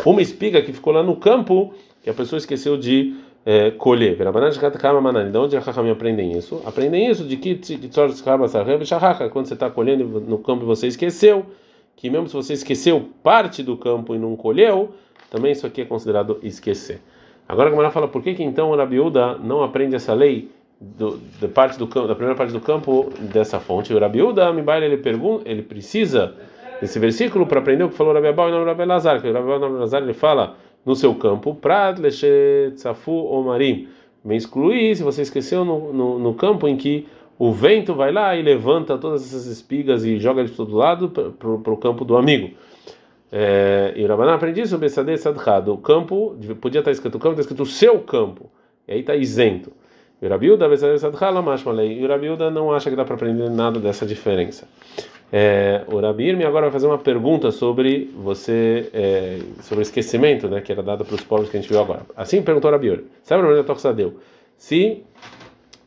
uma 0.07 0.23
espiga 0.23 0.63
que 0.63 0.73
ficou 0.73 0.93
lá 0.93 1.03
no 1.03 1.17
campo 1.17 1.75
que 2.01 2.09
a 2.09 2.15
pessoa 2.15 2.39
esqueceu 2.39 2.77
de 2.77 3.17
é, 3.45 3.73
colher. 3.73 4.17
De 4.17 5.39
onde 5.39 5.57
a 5.57 5.61
Chachamim 5.61 5.91
aprendem 5.91 6.39
isso? 6.39 6.63
Aprendem 6.65 7.11
isso 7.11 7.25
de 7.25 7.37
que 7.37 7.59
quando 9.33 9.47
você 9.47 9.55
está 9.55 9.69
colhendo 9.69 10.21
no 10.21 10.39
campo 10.39 10.63
e 10.63 10.67
você 10.67 10.87
esqueceu, 10.87 11.47
que 11.97 12.09
mesmo 12.09 12.29
se 12.29 12.35
você 12.35 12.53
esqueceu 12.53 13.09
parte 13.25 13.65
do 13.65 13.77
campo 13.77 14.15
e 14.15 14.19
não 14.19 14.37
colheu, 14.37 14.95
também 15.29 15.51
isso 15.51 15.67
aqui 15.67 15.81
é 15.81 15.85
considerado 15.85 16.39
esquecer. 16.43 17.01
Agora 17.49 17.69
a 17.69 17.71
Gamara 17.71 17.91
fala 17.91 18.07
por 18.07 18.23
que, 18.23 18.35
que 18.35 18.45
então 18.45 18.71
o 18.71 18.77
Rabiúda 18.77 19.39
não 19.39 19.65
aprende 19.65 19.97
essa 19.97 20.15
lei 20.15 20.51
do, 20.81 21.19
da 21.41 21.49
parte 21.49 21.79
do 21.79 21.87
da 21.87 22.15
primeira 22.15 22.35
parte 22.35 22.53
do 22.53 22.61
campo 22.61 23.11
dessa 23.19 23.59
fonte. 23.59 23.93
O 23.93 23.99
Rabiúda, 23.99 24.49
ele 24.83 24.97
pergunta, 24.99 25.49
ele 25.49 25.63
precisa 25.63 26.35
desse 26.81 26.99
versículo 26.99 27.47
para 27.47 27.61
aprender 27.61 27.85
o 27.85 27.89
que 27.89 27.95
falou 27.97 28.13
o 28.13 28.15
Rabi 28.15 28.29
Abau 28.29 28.49
e 28.49 28.53
o 28.53 28.65
Rabi 28.65 28.85
Lazar, 28.85 29.21
que 29.21 29.29
o 29.29 29.33
Rabi 29.33 29.75
Lazar 29.75 30.03
ele 30.03 30.13
fala 30.13 30.57
no 30.85 30.95
seu 30.95 31.15
campo, 31.15 31.55
Prat, 31.55 31.99
Lechet, 31.99 32.75
Tzafu, 32.75 33.13
Omarim. 33.13 33.89
Me 34.25 34.37
excluir 34.37 34.95
se 34.97 35.03
você 35.03 35.23
esqueceu 35.23 35.65
no, 35.65 35.93
no, 35.93 36.19
no, 36.19 36.35
campo 36.35 36.69
em 36.69 36.77
que 36.77 37.07
o 37.39 37.53
vento 37.53 37.95
vai 37.95 38.13
lá 38.13 38.37
e 38.37 38.43
levanta 38.43 38.99
todas 38.99 39.23
essas 39.25 39.47
espigas 39.47 40.05
e 40.05 40.19
joga 40.19 40.45
de 40.45 40.53
todo 40.53 40.77
lado 40.77 41.09
para 41.09 41.73
o 41.73 41.77
campo 41.77 42.05
do 42.05 42.17
amigo. 42.17 42.51
É, 43.31 43.93
e 43.97 44.05
o 44.05 44.09
Rabaná 44.09 44.35
aprende 44.35 44.61
isso, 44.61 44.79
Bessadeh 44.79 45.17
Sadchad. 45.17 45.69
O 45.69 45.77
campo, 45.77 46.37
podia 46.61 46.81
estar 46.81 46.91
escrito 46.91 47.17
o 47.17 47.19
campo, 47.19 47.33
está 47.33 47.43
escrito 47.43 47.63
o 47.63 47.67
seu 47.67 48.01
campo. 48.01 48.51
E 48.87 48.93
aí 48.93 49.01
está 49.01 49.15
isento. 49.15 49.73
E 50.21 50.27
o 50.27 50.29
não 52.51 52.73
acha 52.73 52.89
que 52.89 52.97
dá 52.97 53.05
para 53.05 53.15
aprender 53.15 53.51
nada 53.51 53.79
dessa 53.79 54.07
diferença. 54.07 54.67
É, 55.33 55.83
o 55.89 55.99
agora 55.99 56.67
vai 56.67 56.71
fazer 56.71 56.87
uma 56.87 56.99
pergunta 56.99 57.51
sobre 57.51 58.11
você, 58.17 58.89
é, 58.95 59.39
sobre 59.61 59.81
o 59.81 59.83
esquecimento, 59.83 60.49
né, 60.49 60.61
que 60.61 60.71
era 60.71 60.83
dado 60.83 61.05
para 61.05 61.15
os 61.15 61.23
povos 61.23 61.51
que 61.51 61.57
a 61.57 61.61
gente 61.61 61.69
viu 61.69 61.81
agora. 61.81 62.03
Assim 62.17 62.43
perguntou 62.43 62.71
o 62.71 62.73
sabe 63.23 63.43
o 63.43 63.65
Toxadeu? 63.65 64.15
Se 64.57 65.03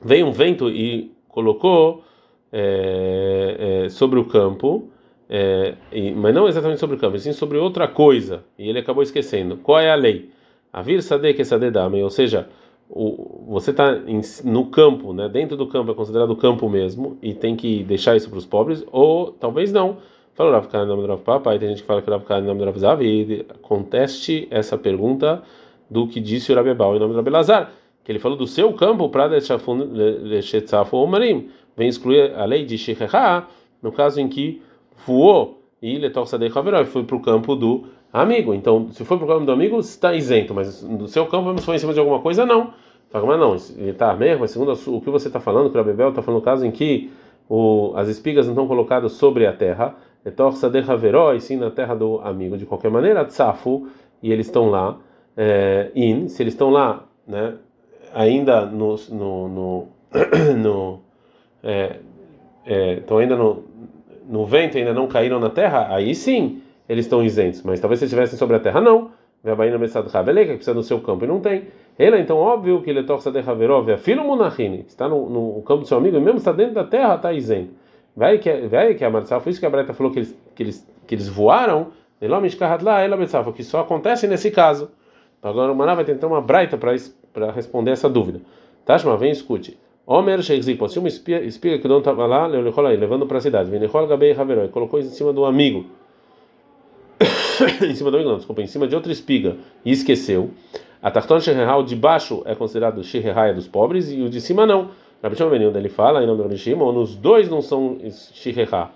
veio 0.03 0.27
um 0.27 0.31
vento 0.31 0.69
e 0.69 1.12
colocou 1.27 2.03
é, 2.51 3.83
é, 3.86 3.89
sobre 3.89 4.19
o 4.19 4.25
campo, 4.25 4.89
é, 5.29 5.75
e, 5.91 6.12
mas 6.12 6.33
não 6.33 6.48
exatamente 6.48 6.79
sobre 6.79 6.95
o 6.98 7.00
campo, 7.00 7.17
sim 7.17 7.31
sobre 7.31 7.57
outra 7.57 7.88
coisa, 7.88 8.43
e 8.57 8.67
ele 8.67 8.79
acabou 8.79 9.03
esquecendo. 9.03 9.57
Qual 9.57 9.79
é 9.79 9.89
a 9.89 9.95
lei? 9.95 10.29
A 10.71 10.81
vir 10.81 11.01
sade 11.01 11.33
que 11.33 11.45
sade 11.45 11.71
dame, 11.71 12.03
ou 12.03 12.09
seja, 12.09 12.50
o, 12.89 13.46
você 13.48 13.72
está 13.72 13.96
no 14.43 14.65
campo, 14.65 15.13
né? 15.13 15.29
Dentro 15.29 15.55
do 15.55 15.67
campo 15.67 15.91
é 15.91 15.93
considerado 15.93 16.36
campo 16.36 16.67
mesmo 16.67 17.17
e 17.22 17.34
tem 17.34 17.55
que 17.55 17.84
deixar 17.84 18.15
isso 18.15 18.29
para 18.29 18.39
os 18.39 18.46
pobres, 18.46 18.84
ou 18.91 19.31
talvez 19.31 19.72
não. 19.72 19.98
Falou 20.34 20.53
Rav 20.53 20.67
Khan 20.67 20.86
nome 20.86 21.03
do 21.03 21.08
Rav 21.08 21.22
Papa, 21.22 21.51
aí 21.51 21.60
tem 21.60 21.69
gente 21.69 21.81
que 21.81 21.88
fala 21.88 22.01
que 22.01 22.10
Rav 22.10 22.24
Khan 22.24 22.41
nome 22.41 22.60
do 22.60 22.65
Rav 22.65 22.77
Zav, 22.79 23.03
e 23.03 23.46
conteste 23.62 24.48
essa 24.50 24.77
pergunta 24.77 25.43
do 25.89 26.08
que 26.08 26.19
disse 26.19 26.51
o 26.51 26.55
Rabi 26.55 26.69
Ebal 26.69 26.96
em 26.96 27.00
nome 27.00 27.13
do 27.13 27.17
Rabi 27.17 27.29
Lazar, 27.29 27.72
que 28.03 28.12
ele 28.12 28.19
falou 28.19 28.38
do 28.38 28.48
seu 28.48 28.74
campo 28.74 29.10
para 29.10 29.25
Lechetzafu 29.25 30.98
Omarim, 30.98 31.50
vem 31.75 31.88
excluir 31.88 32.34
a 32.36 32.46
lei 32.46 32.65
de 32.65 32.77
Shechecha, 32.77 33.46
no 33.81 33.91
caso 33.91 34.19
em 34.19 34.27
que 34.27 34.62
voou 35.05 35.60
e 35.81 35.98
Letorsadei 35.98 36.51
Haveroi 36.53 36.86
foi 36.86 37.03
para 37.03 37.15
o 37.15 37.22
campo 37.22 37.55
do 37.55 37.86
amigo. 38.12 38.54
Então, 38.54 38.92
se 38.92 39.04
for 39.06 39.18
para 39.18 39.25
o 39.25 39.28
campo 39.28 39.46
do 39.46 39.51
amigo, 39.51 39.80
está 39.80 40.13
isento, 40.13 40.54
mas 40.54 40.82
no 40.84 41.08
seu 41.08 41.25
campo, 41.28 41.58
se 41.60 41.66
for 41.66 41.75
em 41.75 41.80
cima 41.80 41.94
de 41.94 42.00
alguma 42.00 42.20
coisa, 42.20 42.46
não. 42.46 42.74
Fala, 43.10 43.25
mas 43.25 43.39
não, 43.39 43.82
ele 43.82 43.92
está 43.92 44.16
mesmo, 44.16 44.42
mas 44.42 44.51
segundo 44.51 44.72
o 44.72 45.01
que 45.01 45.10
você 45.10 45.28
está 45.28 45.39
falando, 45.39 45.72
que 45.72 45.78
o 45.78 45.82
Abebel 45.82 46.10
está 46.10 46.22
falando 46.22 46.42
no 46.42 46.46
caso 46.46 46.63
em 46.66 46.70
que 46.72 47.12
o, 47.50 47.92
as 47.96 48.08
espigas 48.08 48.46
não 48.46 48.54
estão 48.54 48.68
colocadas 48.68 49.13
sobre 49.13 49.48
a 49.48 49.54
terra, 49.54 49.96
Letorsadei 50.24 50.84
Haveroi, 50.88 51.39
sim 51.39 51.56
na 51.56 51.72
terra 51.72 51.96
do 51.96 52.20
amigo. 52.20 52.58
De 52.58 52.66
qualquer 52.66 52.92
maneira, 52.92 53.25
Tsafu, 53.25 53.88
e 54.22 54.32
eles 54.32 54.46
estão 54.48 54.70
lá, 54.70 54.98
é, 55.36 55.89
in, 55.96 56.28
se 56.28 56.44
eles 56.44 56.54
estão 56.54 56.70
lá, 56.70 57.04
né, 57.28 57.56
ainda 58.13 58.66
no. 58.66 58.96
no, 59.10 59.48
no, 59.48 59.88
no 60.58 61.00
é, 61.63 61.98
é, 62.66 62.94
estão 62.96 63.18
ainda 63.18 63.36
no, 63.36 63.63
no 64.28 64.46
vento 64.46 64.78
ainda 64.78 64.94
não 64.94 65.08
caíram 65.08 65.39
na 65.39 65.50
terra, 65.50 65.88
aí 65.89 66.13
sim 66.13 66.62
eles 66.89 67.05
estão 67.05 67.24
isentos. 67.24 67.62
Mas 67.62 67.79
talvez 67.79 68.00
se 68.00 68.05
estivessem 68.05 68.38
sobre 68.38 68.55
a 68.55 68.60
terra, 68.60 68.81
não. 68.81 69.12
Veabaína 69.43 69.77
Messad 69.77 70.05
Rabeleika, 70.08 70.51
que 70.51 70.58
precisa 70.58 70.74
do 70.74 70.84
seu 70.84 71.00
campo 71.00 71.24
e 71.24 71.27
não 71.27 71.39
tem. 71.39 71.67
Ele, 71.98 72.19
então, 72.19 72.38
óbvio 72.38 72.81
que 72.81 72.89
ele 72.89 73.03
torce 73.03 73.31
de 73.31 73.39
Haverov, 73.39 73.96
filho 73.98 74.24
Munachini, 74.24 74.86
está 74.88 75.08
no, 75.08 75.29
no, 75.29 75.62
campo 75.62 75.81
do 75.81 75.88
seu 75.88 75.98
amigo 75.98 76.17
e 76.17 76.19
mesmo 76.19 76.39
está 76.39 76.51
dentro 76.51 76.74
da 76.74 76.84
terra, 76.84 77.15
está 77.15 77.31
isento. 77.31 77.72
Vai 78.15 78.38
que, 78.38 78.51
vai 78.67 78.96
que 78.96 79.05
a 79.05 79.10
Marçal, 79.10 79.39
foi 79.39 79.51
isso 79.51 79.60
que 79.60 79.65
a 79.65 79.69
Breta 79.69 79.93
falou 79.93 80.12
que 80.12 80.19
eles, 80.19 80.38
que 80.55 80.63
eles, 80.63 80.88
que 81.08 81.15
eles 81.15 81.29
voaram, 81.29 81.88
que 83.55 83.63
só 83.63 83.79
acontece 83.79 84.27
nesse 84.27 84.51
caso. 84.51 84.91
Agora 85.41 85.72
o 85.72 85.75
Maná 85.75 85.96
vai 85.96 86.03
tentar 86.03 86.27
uma 86.27 86.41
Braita 86.41 86.77
para 86.77 87.51
responder 87.51 87.91
essa 87.91 88.10
dúvida. 88.10 88.41
Tashma, 88.84 89.15
vem 89.15 89.31
escute. 89.31 89.79
Omer 90.05 90.41
Sheikzipo, 90.41 90.89
se 90.89 91.00
uma 91.00 91.08
espiga 91.08 91.77
que 91.77 91.88
não 91.88 92.00
estava 92.00 92.25
lá, 92.25 92.48
levando 92.48 93.25
para 93.25 93.38
a 93.38 93.41
cidade, 93.41 93.69
Venechol 93.69 94.08
Gabei 94.08 94.34
Haveroi, 94.34 94.67
colocou 94.69 95.00
em 95.00 95.03
cima 95.03 95.31
do 95.31 95.46
amigo, 95.46 95.86
em 97.82 97.96
cima 97.96 98.12
do 98.12 98.24
não, 98.24 98.38
desculpa, 98.38 98.62
em 98.62 98.68
cima 98.68 98.88
de 98.88 98.96
outra 98.96 99.12
espiga 99.12 99.58
e 99.84 99.92
esqueceu. 99.92 100.51
A 101.01 101.10
Tarton 101.10 101.39
Shehal 101.39 101.84
de 101.84 101.96
baixo 101.96 102.42
é 102.46 102.54
considerado 102.54 103.04
Shehai 103.04 103.54
dos 103.54 103.68
pobres 103.68 104.12
e 104.12 104.22
o 104.22 104.30
de 104.30 104.42
cima 104.42 104.66
não. 104.66 104.89
Rabi 105.22 105.36
Shimon 105.36 105.54
ele 105.54 105.89
fala, 105.89 106.24
em 106.24 106.25
nome 106.28 106.38
do 106.38 106.44
Rabi 106.44 106.58
Shimon, 106.58 106.96
os 106.98 107.16
dois 107.16 107.50
não 107.50 107.62
são 107.62 107.98
Shehai. 108.34 108.89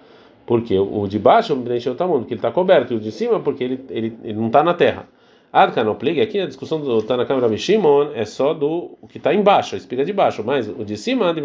Porque 0.46 0.78
o 0.78 1.08
de 1.08 1.18
baixo, 1.18 1.54
o 1.54 1.64
que 1.64 1.70
ele 1.70 2.34
está 2.34 2.52
coberto, 2.52 2.94
e 2.94 2.98
o 2.98 3.00
de 3.00 3.12
cima, 3.12 3.40
porque 3.40 3.64
ele, 3.64 3.86
ele, 3.90 4.18
ele 4.24 4.38
não 4.38 4.48
está 4.48 4.62
na 4.62 4.74
terra. 4.74 5.08
Adkanoplig, 5.54 6.20
aqui 6.20 6.40
a 6.40 6.48
discussão 6.48 6.82
do 6.82 7.02
Tanakam 7.04 7.40
Rabi 7.40 7.58
Shimon 7.58 8.10
é 8.16 8.26
só 8.26 8.54
do 8.54 8.98
o 9.02 9.08
que 9.08 9.20
está 9.20 9.34
embaixo, 9.34 9.76
a 9.76 9.78
espiga 9.78 10.04
de 10.04 10.12
baixo, 10.12 10.44
mas 10.44 10.68
o 10.68 10.84
de 10.84 10.98
cima, 10.98 11.34
de 11.34 11.42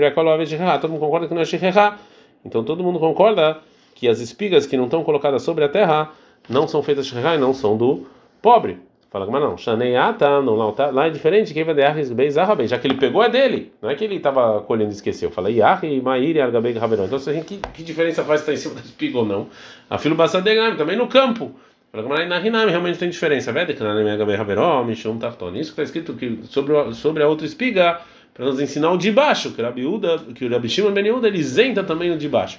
todo 0.80 0.90
mundo 0.90 1.00
concorda 1.00 1.28
que 1.28 1.34
não 1.34 1.42
é 1.42 1.44
Shihá. 1.44 1.98
Então 2.44 2.64
todo 2.64 2.82
mundo 2.82 2.98
concorda 2.98 3.58
que 3.94 4.08
as 4.08 4.20
espigas 4.20 4.64
que 4.64 4.76
não 4.76 4.84
estão 4.84 5.04
colocadas 5.04 5.42
sobre 5.42 5.62
a 5.64 5.68
terra 5.68 6.10
não 6.48 6.66
são 6.66 6.82
feitas 6.82 7.06
de 7.06 7.14
não 7.38 7.52
são 7.52 7.76
do 7.76 8.06
pobre. 8.40 8.78
Fala, 9.10 9.26
mas 9.26 9.40
não, 9.40 9.56
Shaneiata, 9.56 10.42
não, 10.42 10.54
lá, 10.54 10.70
tá, 10.72 10.90
lá 10.90 11.06
é 11.06 11.10
diferente, 11.10 11.54
quem 11.54 11.64
vai 11.64 11.74
de 11.74 12.14
Bey 12.14 12.30
Zahabei, 12.30 12.66
já 12.66 12.78
que 12.78 12.86
ele 12.86 12.96
pegou 12.96 13.22
é 13.22 13.30
dele, 13.30 13.72
não 13.80 13.88
é 13.88 13.94
que 13.94 14.04
ele 14.04 14.16
estava 14.16 14.60
colhendo 14.60 14.90
e 14.90 14.94
esqueceu. 14.94 15.30
Fala, 15.30 15.50
Yahi, 15.50 15.98
Mairi, 16.02 16.38
Argabei, 16.38 16.74
Raberão. 16.74 17.06
Então, 17.06 17.18
que, 17.18 17.56
que 17.56 17.82
diferença 17.82 18.22
faz 18.22 18.40
está 18.40 18.52
em 18.52 18.58
cima 18.58 18.74
da 18.74 18.82
espiga 18.82 19.18
ou 19.18 19.24
não? 19.24 19.46
A 19.88 19.96
filho 19.96 20.14
Bassadegam, 20.14 20.76
também 20.76 20.94
no 20.94 21.06
campo. 21.06 21.54
Na 21.90 22.38
Hinami 22.38 22.70
realmente 22.70 22.98
tem 22.98 23.08
diferença. 23.08 23.50
Isso 23.50 23.50
que 23.64 25.54
está 25.54 25.82
escrito 25.82 26.12
que 26.12 26.40
sobre, 26.44 26.92
sobre 26.92 27.22
a 27.22 27.28
outra 27.28 27.46
espiga, 27.46 28.00
para 28.34 28.44
nos 28.44 28.60
ensinar 28.60 28.92
o 28.92 28.98
de 28.98 29.10
baixo, 29.10 29.52
que 29.52 29.62
o 29.62 29.64
Rabi 29.64 29.86
Uda, 29.86 30.18
que 30.34 30.44
o 30.44 30.50
Rabi 30.50 30.68
Shimon 30.68 30.92
Ben 30.92 31.06
Yehuda, 31.06 31.28
ele 31.28 31.38
isenta 31.38 31.82
também 31.82 32.10
o 32.10 32.18
de 32.18 32.28
baixo. 32.28 32.58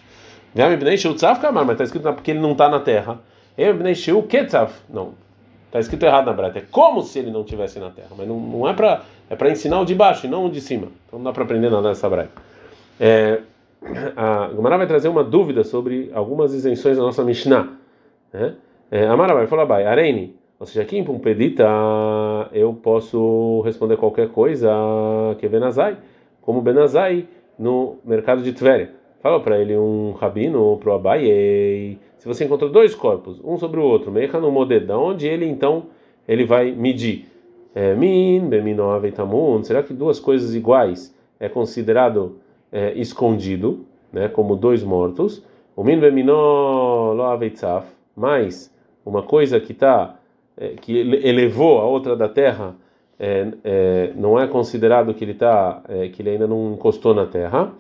Mas 1.64 1.74
está 1.74 1.84
escrito 1.84 2.12
porque 2.12 2.32
ele 2.32 2.40
não 2.40 2.54
está 2.54 2.68
na 2.68 2.80
terra. 2.80 3.22
Não, 4.90 5.14
está 5.66 5.80
escrito 5.80 6.06
errado 6.06 6.26
na 6.26 6.34
breta. 6.34 6.60
É 6.60 6.64
como 6.70 7.02
se 7.02 7.20
ele 7.20 7.32
não 7.32 7.42
estivesse 7.42 7.80
na 7.80 7.90
terra, 7.90 8.10
mas 8.18 8.28
não, 8.28 8.40
não 8.40 8.70
é 8.70 8.74
para 8.74 9.04
é 9.30 9.36
para 9.36 9.52
ensinar 9.52 9.80
o 9.80 9.86
de 9.86 9.94
baixo 9.94 10.26
e 10.26 10.30
não 10.30 10.46
o 10.46 10.50
de 10.50 10.60
cima. 10.60 10.88
Então 11.08 11.20
não 11.20 11.24
dá 11.24 11.32
para 11.32 11.44
aprender 11.44 11.70
nada 11.70 11.90
dessa 11.90 12.10
breta. 12.10 12.32
É, 13.00 13.42
a 14.16 14.50
Gemara 14.54 14.78
vai 14.78 14.88
trazer 14.88 15.08
uma 15.08 15.24
dúvida 15.24 15.64
sobre 15.64 16.10
algumas 16.14 16.54
isenções 16.54 16.98
da 16.98 17.04
nossa 17.04 17.24
Mishnah. 17.24 17.70
Né? 18.34 18.56
É, 18.92 19.08
Amara 19.08 19.34
vai 19.34 19.46
falar, 19.46 19.66
vai, 19.66 19.86
Arene, 19.86 20.36
ou 20.60 20.66
seja, 20.66 20.82
aqui 20.82 20.98
em 20.98 21.04
Pumpedita 21.04 21.64
eu 22.52 22.74
posso 22.74 23.62
responder 23.62 23.98
qualquer 23.98 24.30
coisa 24.30 24.70
que 25.40 25.46
é 25.46 25.50
Benazai, 25.50 25.98
como 26.42 26.62
Benazai 26.62 27.28
no 27.58 27.98
mercado 28.04 28.42
de 28.42 28.52
Tveria. 28.52 28.99
Fala 29.22 29.40
para 29.42 29.60
ele 29.60 29.78
um 29.78 30.12
rabino 30.12 30.78
para 30.78 30.92
o 30.92 30.94
Abaye, 30.94 31.98
se 32.18 32.28
você 32.28 32.46
encontrou 32.46 32.70
dois 32.70 32.96
corpos, 32.96 33.42
um 33.44 33.58
sobre 33.58 33.80
o 33.80 33.84
outro, 33.84 34.12
meia 34.12 34.32
no 34.40 34.50
modeda, 34.50 34.98
onde 34.98 35.28
ele 35.28 35.46
então 35.46 35.88
ele 36.28 36.46
vai 36.46 36.72
medir? 36.72 37.28
É, 37.76 37.94
min, 37.96 38.48
beminov 38.48 39.10
tamun, 39.12 39.62
será 39.64 39.84
que 39.84 39.94
duas 39.94 40.20
coisas 40.20 40.56
iguais 40.56 41.16
é 41.40 41.48
considerado 41.50 42.38
é, 42.72 42.94
escondido, 42.94 43.86
né, 44.12 44.28
como 44.28 44.56
dois 44.56 44.84
mortos? 44.84 45.44
O 45.76 45.84
min 45.84 46.00
aveitzaf, 47.22 47.88
mais 48.16 48.74
uma 49.06 49.22
coisa 49.22 49.60
que 49.60 49.74
está 49.74 50.16
é, 50.58 50.70
que 50.70 50.98
elevou 50.98 51.80
a 51.80 51.86
outra 51.86 52.16
da 52.16 52.28
terra, 52.28 52.76
é, 53.20 53.48
é, 53.64 54.14
não 54.16 54.40
é 54.40 54.48
considerado 54.48 55.14
que 55.14 55.24
ele 55.24 55.34
tá, 55.34 55.84
é, 55.90 56.08
que 56.10 56.22
ele 56.22 56.32
ainda 56.32 56.48
não 56.48 56.74
encostou 56.74 57.14
na 57.14 57.26
terra. 57.26 57.72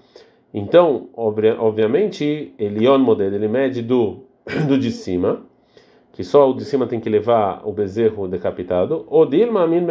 Então, 0.53 1.10
obviamente, 1.15 2.53
Elion 2.58 2.98
modelo, 2.98 3.36
ele 3.36 3.48
mede 3.48 3.82
do 3.82 4.24
do 4.68 4.77
de 4.77 4.91
cima, 4.91 5.41
que 6.13 6.24
só 6.24 6.50
o 6.50 6.53
de 6.53 6.65
cima 6.65 6.88
tem 6.88 7.00
que 7.00 7.10
levar 7.10 7.62
o 7.63 7.72
bezerro 7.72 8.27
decapitado, 8.27 9.06
ou 9.08 9.25
Dilma 9.25 9.68
min 9.68 9.86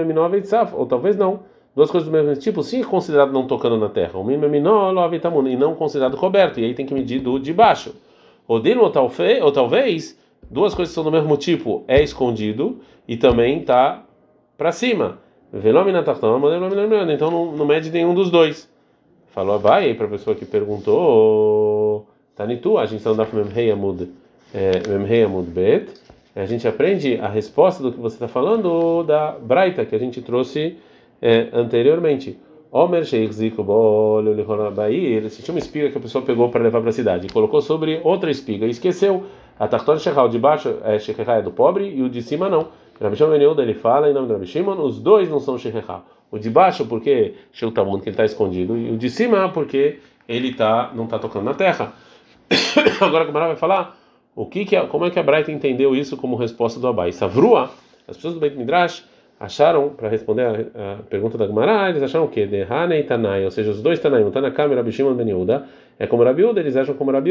ou 0.74 0.86
talvez 0.86 1.16
não. 1.16 1.40
Duas 1.76 1.90
coisas 1.90 2.08
do 2.08 2.12
mesmo 2.12 2.34
tipo, 2.34 2.62
sim, 2.62 2.82
considerado 2.82 3.32
não 3.32 3.46
tocando 3.46 3.78
na 3.78 3.88
terra. 3.88 4.18
O 4.18 4.24
min 4.24 4.34
e 4.34 5.56
não 5.56 5.74
considerado 5.76 6.16
coberto, 6.16 6.58
e 6.58 6.64
aí 6.64 6.74
tem 6.74 6.84
que 6.84 6.92
medir 6.92 7.20
do 7.20 7.38
de 7.38 7.52
baixo. 7.52 7.94
O 8.48 8.58
Dilma 8.58 8.90
ou 9.42 9.52
talvez 9.52 10.18
duas 10.50 10.74
coisas 10.74 10.92
são 10.92 11.04
do 11.04 11.12
mesmo 11.12 11.36
tipo, 11.36 11.84
é 11.86 12.02
escondido 12.02 12.78
e 13.06 13.16
também 13.16 13.60
está 13.60 14.04
para 14.56 14.72
cima. 14.72 15.20
Então 15.52 17.30
não, 17.30 17.52
não 17.52 17.64
mede 17.64 17.90
nenhum 17.90 18.12
dos 18.12 18.30
dois. 18.30 18.68
Falou 19.30 19.56
Abai 19.56 19.94
para 19.94 20.06
a 20.06 20.10
pessoa 20.10 20.34
que 20.34 20.44
perguntou, 20.44 22.06
Tanitu, 22.34 22.78
a 22.78 22.86
gente 22.86 22.98
está 22.98 23.10
no 23.10 23.16
Daf 23.16 23.34
Memhei 23.34 23.70
Amud, 23.70 24.08
Memhei 24.88 25.24
Amud 25.24 25.50
Bet. 25.50 25.92
A 26.34 26.46
gente 26.46 26.66
aprende 26.68 27.18
a 27.20 27.28
resposta 27.28 27.82
do 27.82 27.92
que 27.92 27.98
você 27.98 28.14
está 28.14 28.28
falando 28.28 29.02
da 29.02 29.32
Braita 29.32 29.84
que 29.84 29.94
a 29.94 29.98
gente 29.98 30.22
trouxe 30.22 30.76
é, 31.20 31.48
anteriormente. 31.52 32.38
Omer 32.70 33.04
Sheikh 33.04 33.50
Bolio 33.62 34.34
Ele 34.88 35.30
tinha 35.30 35.54
uma 35.54 35.58
espiga 35.58 35.90
que 35.90 35.98
a 35.98 36.00
pessoa 36.00 36.22
pegou 36.22 36.50
para 36.50 36.62
levar 36.62 36.80
para 36.80 36.90
a 36.90 36.92
cidade 36.92 37.26
e 37.26 37.32
colocou 37.32 37.62
sobre 37.62 38.00
outra 38.04 38.30
espiga 38.30 38.66
e 38.66 38.70
esqueceu. 38.70 39.24
A 39.58 39.66
Tartor 39.66 39.98
Shechal 39.98 40.28
de 40.28 40.38
baixo 40.38 40.76
é 40.84 40.98
Shechá 40.98 41.36
é 41.36 41.42
do 41.42 41.50
pobre 41.50 41.88
e 41.88 42.02
o 42.02 42.08
de 42.08 42.22
cima 42.22 42.48
não. 42.48 42.68
Rabi 43.00 43.16
Shimon 43.16 43.34
ele 43.34 43.74
fala 43.74 44.10
em 44.10 44.12
nome 44.12 44.28
do 44.28 44.34
Rabi 44.34 44.46
Shimon, 44.46 44.80
os 44.82 45.00
dois 45.00 45.28
não 45.30 45.40
são 45.40 45.56
Shechá. 45.56 46.02
O 46.30 46.38
de 46.38 46.50
baixo 46.50 46.86
porque 46.86 47.34
Sheutamun 47.52 48.00
que 48.00 48.08
ele 48.08 48.10
está 48.10 48.24
escondido 48.24 48.76
e 48.76 48.90
o 48.90 48.96
de 48.96 49.08
cima 49.08 49.48
porque 49.48 49.98
ele 50.28 50.52
tá 50.54 50.92
não 50.94 51.04
está 51.04 51.18
tocando 51.18 51.44
na 51.44 51.54
terra. 51.54 51.92
Agora 53.00 53.24
como 53.24 53.38
ela 53.38 53.48
vai 53.48 53.56
falar 53.56 53.98
o 54.34 54.46
que 54.46 54.64
que 54.64 54.80
como 54.86 55.06
é 55.06 55.10
que 55.10 55.18
a 55.18 55.22
Braita 55.22 55.50
entendeu 55.50 55.96
isso 55.96 56.16
como 56.16 56.36
resposta 56.36 56.78
do 56.78 56.86
Abai? 56.86 57.12
Savrua, 57.12 57.70
as 58.06 58.16
pessoas 58.16 58.34
do 58.34 58.40
Beit 58.40 58.56
Midrash 58.56 59.04
acharam, 59.40 59.90
para 59.90 60.08
responder 60.08 60.70
a, 60.74 60.92
a, 60.92 60.96
pergunta 61.08 61.38
da 61.38 61.46
Gemara, 61.46 61.88
eles 61.90 62.02
acharam 62.02 62.24
o 62.24 62.28
quê? 62.28 62.46
De 62.46 62.62
Hane 62.62 62.96
e 62.96 63.02
Tanai, 63.04 63.44
ou 63.44 63.50
seja, 63.50 63.70
os 63.70 63.80
dois 63.80 64.00
Tanai, 64.00 64.22
o 64.24 64.30
Tanakam 64.30 64.72
e 64.72 64.74
Rabi 64.74 64.90
Shimon 64.90 65.14
Ben 65.14 65.28
Yehuda, 65.28 65.66
é 65.98 66.06
como 66.06 66.24
Rabi 66.24 66.42
eles 66.42 66.76
acham 66.76 66.94
como 66.94 67.12
Rabi 67.12 67.30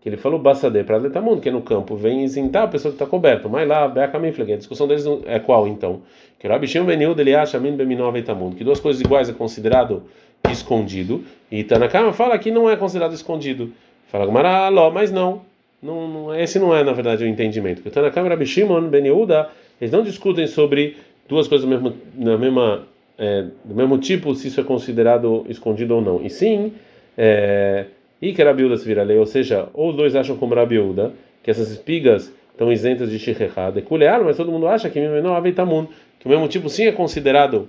que 0.00 0.08
ele 0.08 0.16
falou 0.16 0.38
Bassadeh 0.38 0.84
para 0.84 0.96
Letamun, 0.98 1.40
que 1.40 1.48
é 1.48 1.52
no 1.52 1.62
campo, 1.62 1.96
vem 1.96 2.24
isentar 2.24 2.64
a 2.64 2.68
pessoa 2.68 2.92
que 2.92 2.96
está 2.96 3.06
coberta, 3.06 3.48
mas 3.48 3.66
lá, 3.66 3.88
Beakamifleg, 3.88 4.52
a 4.52 4.56
discussão 4.56 4.86
deles 4.86 5.04
é 5.26 5.38
qual 5.38 5.66
então? 5.66 6.02
Que 6.46 6.52
Rabi 6.52 6.68
Shimon 6.68 6.86
Ben 6.86 7.00
ele 7.02 7.34
acha 7.34 7.58
Min 7.58 7.72
Beminov 7.72 8.16
Etamun, 8.16 8.52
que 8.52 8.62
duas 8.62 8.78
coisas 8.78 9.02
iguais 9.02 9.28
é 9.28 9.32
considerado 9.32 10.04
escondido, 10.48 11.24
e 11.50 11.64
Tanakam 11.64 12.12
fala 12.12 12.38
que 12.38 12.52
não 12.52 12.70
é 12.70 12.76
considerado 12.76 13.12
escondido. 13.14 13.72
Fala 14.06 14.26
Gemara, 14.26 14.68
Ló, 14.68 14.88
mas 14.92 15.10
não. 15.10 15.42
Não, 15.82 16.06
não, 16.06 16.34
esse 16.36 16.60
não 16.60 16.72
é, 16.72 16.84
na 16.84 16.92
verdade, 16.92 17.24
o 17.24 17.26
entendimento. 17.26 17.82
Porque 17.82 17.90
Tanakam 17.90 18.26
e 18.26 18.28
Rabi 18.28 18.46
Shimon 18.46 18.82
Ben 18.82 19.04
Yehuda, 19.06 19.50
eles 19.80 19.90
não 19.90 20.04
discutem 20.04 20.46
sobre 20.46 20.96
duas 21.28 21.48
coisas 21.48 21.68
do 21.68 21.68
mesmo, 21.68 21.96
na 22.14 22.38
mesma, 22.38 22.86
é, 23.18 23.46
do 23.64 23.74
mesmo 23.74 23.98
tipo, 23.98 24.32
se 24.32 24.46
isso 24.46 24.60
é 24.60 24.62
considerado 24.62 25.44
escondido 25.48 25.96
ou 25.96 26.00
não. 26.00 26.24
E 26.24 26.30
sim, 26.30 26.74
é, 27.18 27.86
e 28.22 28.32
que 28.32 28.40
Rabiuda 28.40 28.76
se 28.76 28.86
vira 28.86 29.02
lei, 29.02 29.18
ou 29.18 29.26
seja, 29.26 29.68
ou 29.74 29.90
os 29.90 29.96
dois 29.96 30.14
acham 30.14 30.36
como 30.36 30.54
Rabiuda, 30.54 31.12
que 31.42 31.50
essas 31.50 31.72
espigas 31.72 32.32
estão 32.56 32.72
isentas 32.72 33.10
de 33.10 33.18
Shirrecha, 33.18 33.70
de 33.70 33.82
Kulear, 33.82 34.24
mas 34.24 34.38
todo 34.38 34.50
mundo 34.50 34.66
acha 34.66 34.88
que 34.88 34.98
Mimeno 34.98 35.34
Aveitamun, 35.34 35.86
que 36.18 36.26
o 36.26 36.30
mesmo 36.30 36.48
tipo 36.48 36.70
sim 36.70 36.86
é 36.86 36.92
considerado 36.92 37.68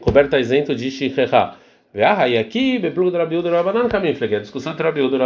coberta 0.00 0.38
isento 0.38 0.72
de 0.72 0.88
Shirrecha. 0.88 1.54
E 1.92 2.38
aqui, 2.38 2.78
Beplugo 2.78 3.10
do 3.10 3.18
Rabiuda 3.18 3.50
Rabanan 3.50 3.88
Kamifleg, 3.88 4.36
a 4.36 4.40
discussão 4.40 4.72
entre 4.72 4.84
Rabiuda 4.84 5.16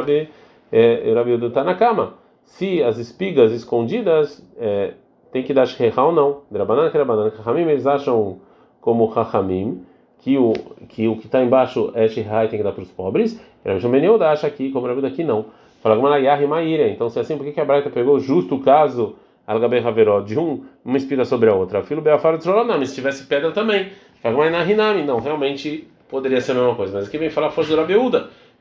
e 0.72 1.12
Rabiuda 1.12 1.48
está 1.48 1.62
na 1.62 1.74
cama. 1.74 2.14
Se 2.44 2.82
as 2.82 2.98
espigas 2.98 3.52
escondidas 3.52 4.42
é, 4.58 4.94
tem 5.30 5.42
que 5.42 5.52
dar 5.52 5.66
shreha 5.66 6.02
ou 6.02 6.12
não. 6.12 6.42
Drabanan 6.50 6.88
que 6.88 6.94
Drabanan. 6.94 7.30
Chachamim 7.30 7.62
eles 7.62 7.86
acham 7.86 8.40
como 8.80 9.12
Chachamim 9.12 9.82
que 10.18 10.38
o 10.38 10.52
que 10.88 11.08
o 11.08 11.16
que 11.16 11.26
está 11.26 11.42
embaixo 11.42 11.90
é 11.94 12.08
shreha 12.08 12.44
e 12.44 12.48
tem 12.48 12.58
que 12.58 12.64
dar 12.64 12.72
para 12.72 12.82
os 12.82 12.90
pobres. 12.90 13.40
Rabi 13.64 13.80
Shimon 13.80 14.22
acha 14.22 14.46
aqui, 14.46 14.70
como 14.70 14.86
Rabi 14.86 15.02
daqui 15.02 15.24
não. 15.24 15.46
Fala 15.82 15.96
Maíra. 16.46 16.88
Então 16.88 17.10
se 17.10 17.18
é 17.18 17.22
assim, 17.22 17.36
por 17.36 17.50
que, 17.50 17.60
a 17.60 17.64
Braita 17.64 17.90
pegou 17.90 18.18
justo 18.20 18.54
o 18.54 18.60
caso 18.60 19.16
Algabei 19.46 19.80
Haveró 19.80 20.20
de 20.20 20.38
um 20.38 20.64
uma 20.84 20.96
espiga 20.96 21.24
sobre 21.24 21.50
a 21.50 21.54
outra? 21.54 21.82
Filho 21.82 22.00
Beafar 22.00 22.38
de 22.38 22.44
se 22.86 22.94
tivesse 22.94 23.26
pedra 23.26 23.50
também. 23.50 23.88
Fala. 24.22 25.04
Não, 25.04 25.18
realmente 25.18 25.88
poderia 26.08 26.40
ser 26.40 26.52
a 26.52 26.54
mesma 26.54 26.74
coisa. 26.74 26.98
Mas 26.98 27.08
aqui 27.08 27.18
vem 27.18 27.30
falar 27.30 27.48
a 27.48 27.50
força 27.50 27.70
do 27.70 27.76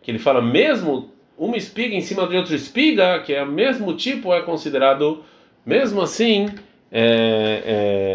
que 0.01 0.09
ele 0.09 0.19
fala 0.19 0.41
mesmo 0.41 1.09
uma 1.37 1.57
espiga 1.57 1.95
em 1.95 2.01
cima 2.01 2.27
de 2.27 2.37
outra 2.37 2.55
espiga, 2.55 3.19
que 3.19 3.33
é 3.33 3.43
o 3.43 3.47
mesmo 3.47 3.93
tipo, 3.93 4.33
é 4.33 4.41
considerado 4.41 5.23
mesmo 5.65 6.01
assim, 6.01 6.47
é, 6.91 7.63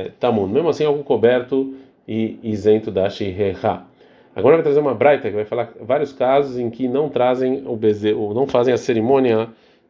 é, 0.07 0.11
Tamun, 0.19 0.49
mesmo 0.49 0.69
assim, 0.69 0.85
algo 0.85 1.03
coberto 1.05 1.75
e 2.07 2.39
isento 2.43 2.91
da 2.91 3.09
Shireha. 3.09 3.83
Agora 4.37 4.57
vai 4.57 4.63
trazer 4.63 4.81
uma 4.81 4.95
braita 4.95 5.31
que 5.31 5.35
vai 5.35 5.47
falar 5.47 5.73
vários 5.81 6.13
casos 6.13 6.59
em 6.59 6.69
que 6.69 6.87
não 6.87 7.09
trazem 7.09 7.63
o 7.67 7.75
bezerro, 7.75 8.35
não 8.35 8.47
fazem 8.47 8.75
a 8.75 8.77
cerimônia 8.77 9.49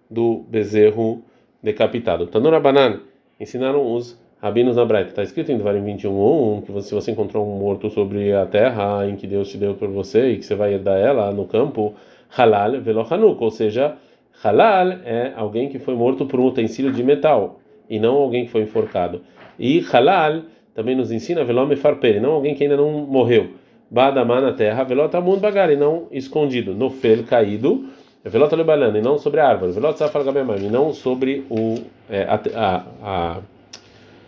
do 0.08 0.44
bezerro 0.48 1.20
decapitado. 1.60 2.28
Tanura 2.28 2.60
Banan 2.60 3.00
ensinaram 3.40 3.92
os 3.92 4.16
rabinos 4.40 4.76
na 4.76 4.84
braita. 4.84 5.10
Está 5.10 5.24
escrito 5.24 5.50
em 5.50 5.56
Devarim 5.56 5.82
21:1 5.82 6.62
que 6.62 6.82
se 6.82 6.94
você 6.94 7.10
encontrou 7.10 7.44
um 7.44 7.58
morto 7.58 7.90
sobre 7.90 8.32
a 8.32 8.46
terra 8.46 9.04
em 9.08 9.16
que 9.16 9.26
Deus 9.26 9.48
te 9.50 9.58
deu 9.58 9.74
para 9.74 9.88
você 9.88 10.30
e 10.30 10.36
que 10.36 10.44
você 10.44 10.54
vai 10.54 10.74
herdar 10.74 10.96
ela 10.96 11.32
no 11.32 11.44
campo, 11.46 11.94
halal 12.38 12.80
velo 12.80 13.04
hanuk, 13.10 13.42
ou 13.42 13.50
seja, 13.50 13.96
halal 14.44 14.92
é 15.04 15.32
alguém 15.34 15.68
que 15.68 15.80
foi 15.80 15.96
morto 15.96 16.24
por 16.24 16.38
um 16.38 16.46
utensílio 16.46 16.92
de 16.92 17.02
metal 17.02 17.58
e 17.90 17.98
não 17.98 18.14
alguém 18.14 18.44
que 18.44 18.52
foi 18.52 18.62
enforcado. 18.62 19.22
E 19.58 19.80
halal 19.92 20.42
também 20.72 20.94
nos 20.94 21.10
ensina 21.10 21.42
velome 21.42 21.74
farpere, 21.74 22.20
não 22.20 22.30
alguém 22.30 22.54
que 22.54 22.62
ainda 22.62 22.76
não 22.76 22.92
morreu. 22.92 23.65
Badamá 23.90 24.40
na 24.40 24.52
terra, 24.52 24.82
velota 24.84 25.20
mundo 25.20 25.40
bagar, 25.40 25.70
e 25.70 25.76
não 25.76 26.06
escondido. 26.10 26.74
No 26.74 26.90
fel 26.90 27.24
caído, 27.24 27.86
velota 28.24 28.56
lebalando, 28.56 28.98
e 28.98 29.00
não 29.00 29.18
sobre 29.18 29.40
a 29.40 29.48
árvore. 29.48 29.72
Velota 29.72 29.98
safar 29.98 30.22
e 30.26 30.68
não 30.68 30.92
sobre 30.92 31.44
o, 31.48 31.76
é, 32.10 32.22
a, 32.22 32.40
a, 32.54 33.40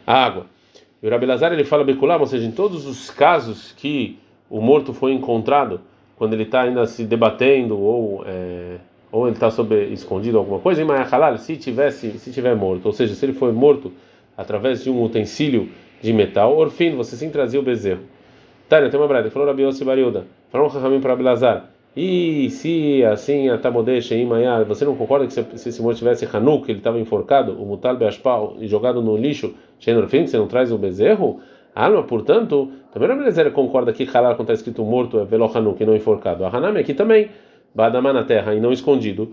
a, 0.06 0.24
água. 0.24 0.46
E 1.02 1.06
o 1.06 1.10
Rabelazar 1.10 1.52
ele 1.52 1.64
fala 1.64 1.84
beculam, 1.84 2.20
ou 2.20 2.26
seja, 2.26 2.46
em 2.46 2.52
todos 2.52 2.86
os 2.86 3.10
casos 3.10 3.72
que 3.72 4.18
o 4.48 4.60
morto 4.60 4.92
foi 4.92 5.12
encontrado, 5.12 5.80
quando 6.16 6.32
ele 6.32 6.44
está 6.44 6.62
ainda 6.62 6.86
se 6.86 7.04
debatendo 7.04 7.78
ou 7.78 8.24
é, 8.26 8.78
ou 9.10 9.26
ele 9.26 9.36
está 9.36 9.50
sobre 9.50 9.86
escondido 9.86 10.38
alguma 10.38 10.58
coisa, 10.58 10.82
em 10.82 11.38
se 11.38 11.56
tivesse, 11.56 12.18
se 12.18 12.30
tiver 12.30 12.54
morto, 12.54 12.86
ou 12.86 12.92
seja, 12.92 13.14
se 13.14 13.24
ele 13.24 13.32
foi 13.32 13.52
morto 13.52 13.92
através 14.36 14.84
de 14.84 14.90
um 14.90 15.02
utensílio 15.02 15.70
de 16.00 16.12
metal, 16.12 16.56
orfino, 16.56 16.96
você 16.96 17.16
sim 17.16 17.30
trazia 17.30 17.58
o 17.58 17.62
bezerro. 17.62 18.02
Tânia, 18.68 18.90
tem 18.90 19.00
uma 19.00 19.08
brada, 19.08 19.30
falou 19.30 19.48
Rabi 19.48 19.62
Yossi 19.62 19.84
Bariuda, 19.84 20.26
falou 20.50 20.68
Rahamim 20.68 21.00
para 21.00 21.12
Abelazar, 21.12 21.70
e 21.96 22.50
se 22.50 23.04
assim 23.04 23.48
a 23.48 23.58
Tamodesh 23.58 24.12
em 24.12 24.26
Maiá, 24.26 24.62
você 24.62 24.84
não 24.84 24.94
concorda 24.94 25.26
que 25.26 25.32
se, 25.32 25.42
se 25.56 25.68
esse 25.70 25.82
morto 25.82 25.98
tivesse 25.98 26.28
Hanuk, 26.30 26.70
ele 26.70 26.78
estava 26.78 26.98
enforcado, 26.98 27.60
o 27.60 27.64
Mutal 27.66 27.96
Beashpal, 27.96 28.56
e 28.60 28.68
jogado 28.68 29.02
no 29.02 29.16
lixo, 29.16 29.54
Shenorfim, 29.78 30.26
você 30.26 30.36
não 30.36 30.46
traz 30.46 30.70
o 30.70 30.78
bezerro? 30.78 31.40
Alma, 31.74 32.02
portanto, 32.02 32.70
também 32.92 33.08
Rabi 33.08 33.50
concorda 33.50 33.92
que 33.92 34.04
Halal, 34.04 34.34
quando 34.34 34.50
está 34.50 34.54
escrito 34.54 34.84
morto, 34.84 35.18
é 35.18 35.24
Velo 35.24 35.50
Hanuk, 35.52 35.82
e 35.82 35.86
não 35.86 35.94
enforcado. 35.96 36.44
A 36.44 36.48
Hanami 36.48 36.80
aqui 36.80 36.92
também. 36.92 37.30
Badamá 37.74 38.12
na 38.12 38.24
terra 38.24 38.54
e 38.54 38.60
não 38.60 38.72
escondido, 38.72 39.32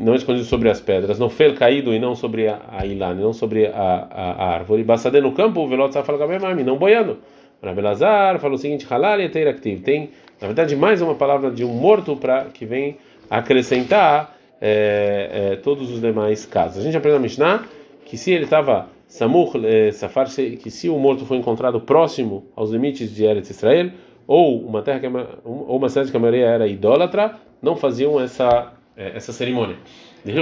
não 0.00 0.14
escondido 0.14 0.44
sobre 0.44 0.70
as 0.70 0.80
pedras, 0.80 1.18
não 1.18 1.28
fel 1.28 1.54
caído 1.54 1.92
e 1.92 1.98
não 1.98 2.14
sobre 2.14 2.48
a, 2.48 2.60
a 2.68 2.86
não 3.20 3.32
sobre 3.32 3.66
a, 3.66 4.08
a, 4.10 4.32
a 4.32 4.54
árvore. 4.54 4.84
Bassadê 4.84 5.20
no 5.20 5.32
campo, 5.32 5.60
o 5.60 5.68
velot 5.68 5.92
fala 5.92 6.18
não 6.64 6.78
boiando. 6.78 7.18
Rabelazar 7.62 8.38
falou 8.38 8.56
o 8.56 8.58
seguinte: 8.58 8.86
halal 8.88 9.20
e. 9.20 9.28
Tem 9.28 10.10
Na 10.40 10.46
verdade, 10.46 10.76
mais 10.76 11.00
uma 11.00 11.14
palavra 11.14 11.50
de 11.50 11.64
um 11.64 11.72
morto 11.72 12.16
para 12.16 12.46
que 12.46 12.64
vem 12.64 12.96
acrescentar 13.30 14.36
é, 14.60 15.52
é, 15.52 15.56
todos 15.56 15.90
os 15.90 16.00
demais 16.00 16.44
casos. 16.46 16.78
A 16.78 16.82
gente 16.82 16.96
aprende 16.96 17.16
na 17.16 17.22
Mishnah 17.22 17.64
que 18.04 18.16
se 18.16 18.30
ele 18.30 18.44
estava 18.44 18.88
Samur 19.08 19.52
é, 19.64 19.90
Safar, 19.92 20.28
que 20.28 20.70
se 20.70 20.88
o 20.88 20.98
morto 20.98 21.24
foi 21.26 21.36
encontrado 21.36 21.80
próximo 21.80 22.46
aos 22.54 22.70
limites 22.70 23.14
de 23.14 23.24
Eretz 23.24 23.50
Israel, 23.50 23.90
ou 24.26 24.60
uma 24.60 24.82
terra 24.82 25.00
que, 25.00 25.06
ou 25.44 25.76
uma 25.76 25.88
cidade 25.88 26.10
que 26.10 26.16
a 26.16 26.20
maioria 26.20 26.46
era 26.46 26.66
idólatra, 26.66 27.36
não 27.62 27.76
faziam 27.76 28.20
essa 28.20 28.72
é, 28.96 29.12
essa 29.14 29.32
cerimônia. 29.32 29.76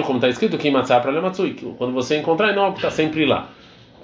Como 0.07 0.17
está 0.17 0.29
escrito 0.29 0.57
que 0.57 0.71
quando 1.77 1.93
você 1.93 2.17
encontrar 2.17 2.55
não 2.55 2.73
está 2.73 2.91
sempre 2.91 3.27
lá. 3.27 3.51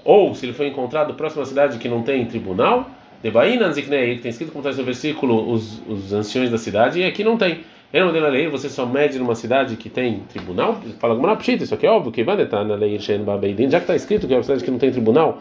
Ou 0.05 0.35
se 0.35 0.44
ele 0.44 0.53
foi 0.53 0.66
encontrado 0.66 1.14
próximo 1.14 1.42
à 1.42 1.46
cidade 1.46 1.79
que 1.79 1.88
não 1.88 2.03
tem 2.03 2.27
tribunal, 2.27 2.90
de 3.22 3.30
Bainan 3.30 3.72
Ziknei, 3.72 4.16
que 4.16 4.22
tem 4.22 4.30
escrito 4.30 4.52
como 4.52 4.66
está 4.66 4.78
no 4.78 4.85
versículo 4.85 5.50
os, 5.50 5.83
os 5.87 6.12
anciões 6.12 6.50
da 6.50 6.59
cidade, 6.59 7.00
e 7.00 7.04
aqui 7.04 7.22
não 7.22 7.37
tem. 7.37 7.61
Eu 7.92 8.04
não 8.04 8.12
tenho 8.12 8.22
na 8.22 8.30
lei, 8.30 8.48
você 8.48 8.68
só 8.68 8.87
mede 8.87 9.18
numa 9.18 9.35
cidade 9.35 9.76
que 9.76 9.90
tem 9.90 10.20
tribunal? 10.28 10.80
Fala 11.00 11.16
como 11.16 11.37
pshita, 11.37 11.64
isso 11.64 11.74
aqui 11.74 11.87
é 11.87 11.90
óbvio 11.90 12.12
que 12.12 12.22
vai 12.22 12.40
estar 12.40 12.64
na 12.64 12.76
lei 12.76 12.98
Shen 13.00 13.24
Babeidin, 13.24 13.68
já 13.68 13.78
que 13.78 13.85
está 13.85 13.96
escrito 13.96 14.28
que 14.28 14.33
é 14.33 14.37
uma 14.37 14.42
cidade 14.44 14.62
que 14.62 14.70
não 14.70 14.78
tem 14.78 14.92
tribunal. 14.92 15.38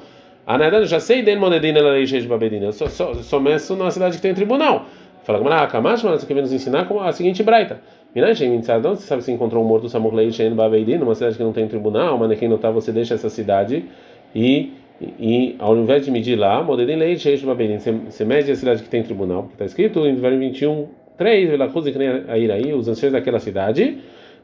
Ah, 0.48 0.58
na 0.58 0.64
verdade, 0.64 0.86
eu 0.86 0.88
já 0.88 1.00
sei 1.00 1.22
den 1.22 1.38
monedin 1.38 1.74
na 1.74 1.82
lei 1.82 2.08
Shen 2.08 2.28
Babeidin, 2.28 2.64
eu 2.64 2.74
só, 2.74 2.88
só, 2.88 3.14
só 3.14 3.40
meço 3.40 3.76
numa 3.76 3.92
cidade 3.92 4.16
que 4.16 4.22
tem 4.22 4.34
tribunal. 4.34 4.88
Fala 5.24 5.38
como 5.38 5.50
Kamash, 5.68 6.02
mas 6.02 6.24
você 6.24 6.34
vem 6.34 6.42
nos 6.42 6.52
ensinar 6.52 6.86
como 6.86 7.02
a 7.02 7.12
seguinte 7.12 7.44
braita. 7.44 7.80
Minashem 8.16 8.50
Mitzadon, 8.50 8.96
você 8.96 9.06
sabe 9.06 9.22
se 9.22 9.32
encontrou 9.32 9.64
um 9.64 9.68
morto 9.68 9.88
Samur 9.88 10.16
Lei 10.16 10.32
Shen 10.32 10.56
Babeidin, 10.56 10.98
numa 10.98 11.14
cidade 11.14 11.38
que 11.38 11.44
não 11.44 11.54
tem 11.54 11.68
tribunal, 11.68 12.18
mas 12.18 12.40
quem 12.40 12.50
não 12.50 12.56
está, 12.56 12.72
você 12.72 12.92
deixa 12.92 13.14
essa 13.14 13.30
cidade 13.30 13.86
e 14.34 14.74
e 15.02 15.56
ao 15.60 15.78
invés 15.78 16.04
de 16.04 16.12
medir 16.12 16.38
lá, 16.38 16.62
Modedin 16.62 16.96
Lei 16.96 17.18
Sheish 17.18 17.44
você 17.44 18.26
mede 18.26 18.52
a 18.52 18.56
cidade 18.56 18.84
que 18.84 18.90
tem 18.90 19.02
tribunal, 19.02 19.44
porque 19.44 19.56
está 19.56 19.66
escrito 19.66 20.00
em 20.00 20.14
Deuteronômio 20.14 20.50
21, 20.50 20.88
3, 21.18 21.50
Velakuz 21.50 21.86
e 21.86 22.52
aí 22.52 22.74
os 22.74 22.88
anciões 22.88 23.14
daquela 23.14 23.40
cidade, 23.40 23.98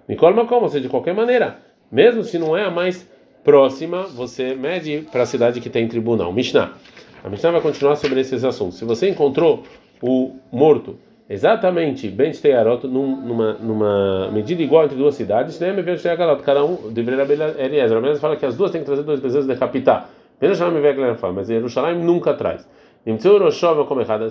Nicole 0.07 0.35
Macom, 0.35 0.61
ou 0.61 0.69
seja, 0.69 0.83
de 0.83 0.89
qualquer 0.89 1.13
maneira, 1.13 1.57
mesmo 1.91 2.23
se 2.23 2.37
não 2.37 2.55
é 2.55 2.63
a 2.63 2.71
mais 2.71 3.09
próxima, 3.43 4.03
você 4.03 4.55
mede 4.55 5.05
para 5.11 5.23
a 5.23 5.25
cidade 5.25 5.59
que 5.59 5.69
tem 5.69 5.87
tribunal. 5.87 6.31
Mishnah. 6.31 6.73
A 7.23 7.29
Mishnah 7.29 7.51
vai 7.51 7.61
continuar 7.61 7.95
sobre 7.95 8.19
esses 8.19 8.43
assuntos. 8.43 8.77
Se 8.77 8.85
você 8.85 9.09
encontrou 9.09 9.63
o 10.01 10.35
morto 10.51 10.97
exatamente 11.29 12.07
bem 12.07 12.31
Teyarot 12.31 12.87
numa, 12.87 13.53
numa 13.53 14.29
medida 14.31 14.61
igual 14.61 14.85
entre 14.85 14.97
duas 14.97 15.15
cidades, 15.15 15.59
né? 15.59 15.73
Cada 16.43 16.63
um 16.63 16.91
deveria 16.91 17.23
Eliezer. 17.57 17.97
A 17.97 18.15
fala 18.15 18.35
que 18.35 18.45
as 18.45 18.55
duas 18.55 18.71
têm 18.71 18.81
que 18.81 18.85
trazer 18.85 19.03
dois 19.03 19.19
bezerros 19.19 19.47
de 19.47 19.55
capital. 19.55 20.07
Mas 20.39 21.47
Jerusalém 21.47 21.99
nunca 21.99 22.33
traz. 22.33 22.67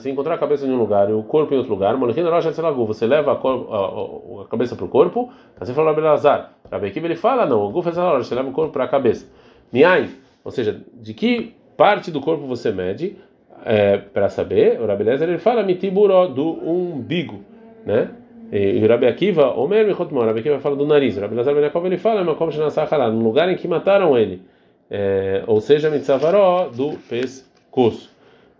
Se 0.00 0.10
encontrar 0.10 0.34
a 0.34 0.38
cabeça 0.38 0.66
em 0.66 0.70
um 0.72 0.76
lugar 0.76 1.08
e 1.08 1.12
o 1.12 1.22
corpo 1.22 1.54
em 1.54 1.58
outro 1.58 1.72
lugar, 1.72 1.96
você 1.96 3.06
leva 3.06 3.32
a, 3.32 4.48
cabeça 4.48 4.74
para 4.74 4.84
o 4.84 4.88
corpo, 4.88 5.32
assim 5.60 5.72
falou 5.72 5.90
Abelazar. 5.90 6.54
Rabekiv 6.70 7.04
ele 7.04 7.14
fala, 7.14 7.46
não, 7.46 7.64
o 7.64 7.70
Guf 7.70 7.88
você 7.88 8.34
leva 8.34 8.48
o 8.48 8.52
corpo 8.52 8.72
para 8.72 8.84
a 8.84 8.88
cabeça. 8.88 9.30
Miai, 9.72 10.10
ou 10.42 10.50
seja, 10.50 10.80
de 10.92 11.14
que 11.14 11.54
parte 11.76 12.10
do 12.10 12.20
corpo 12.20 12.46
você 12.46 12.72
mede, 12.72 13.16
é, 13.64 13.96
para 13.96 14.28
saber, 14.28 14.80
o 14.80 14.86
Rabelezer 14.86 15.28
ele 15.28 15.38
fala 15.38 15.62
mitiburo 15.62 16.26
do 16.26 16.50
umbigo, 16.68 17.42
né? 17.86 18.10
E 18.52 18.84
o 18.84 18.88
Rabi 18.88 19.06
Akiva, 19.06 19.54
Omer 19.56 19.86
Michotmor, 19.86 20.26
Rabi 20.26 20.40
Akiva 20.40 20.58
fala 20.58 20.76
do 20.76 20.84
nariz. 20.84 21.16
O 21.16 21.20
Rabelezer 21.20 21.54
Ben 21.54 21.86
ele 21.86 21.96
fala, 21.96 22.24
no 22.24 23.22
lugar 23.22 23.48
em 23.48 23.56
que 23.56 23.66
mataram 23.66 24.18
ele 24.18 24.42
é, 24.90 25.42
ou 25.46 25.60
seja, 25.60 25.90
mitzavaró 25.90 26.68
do 26.68 26.98
pescoço. 27.08 28.10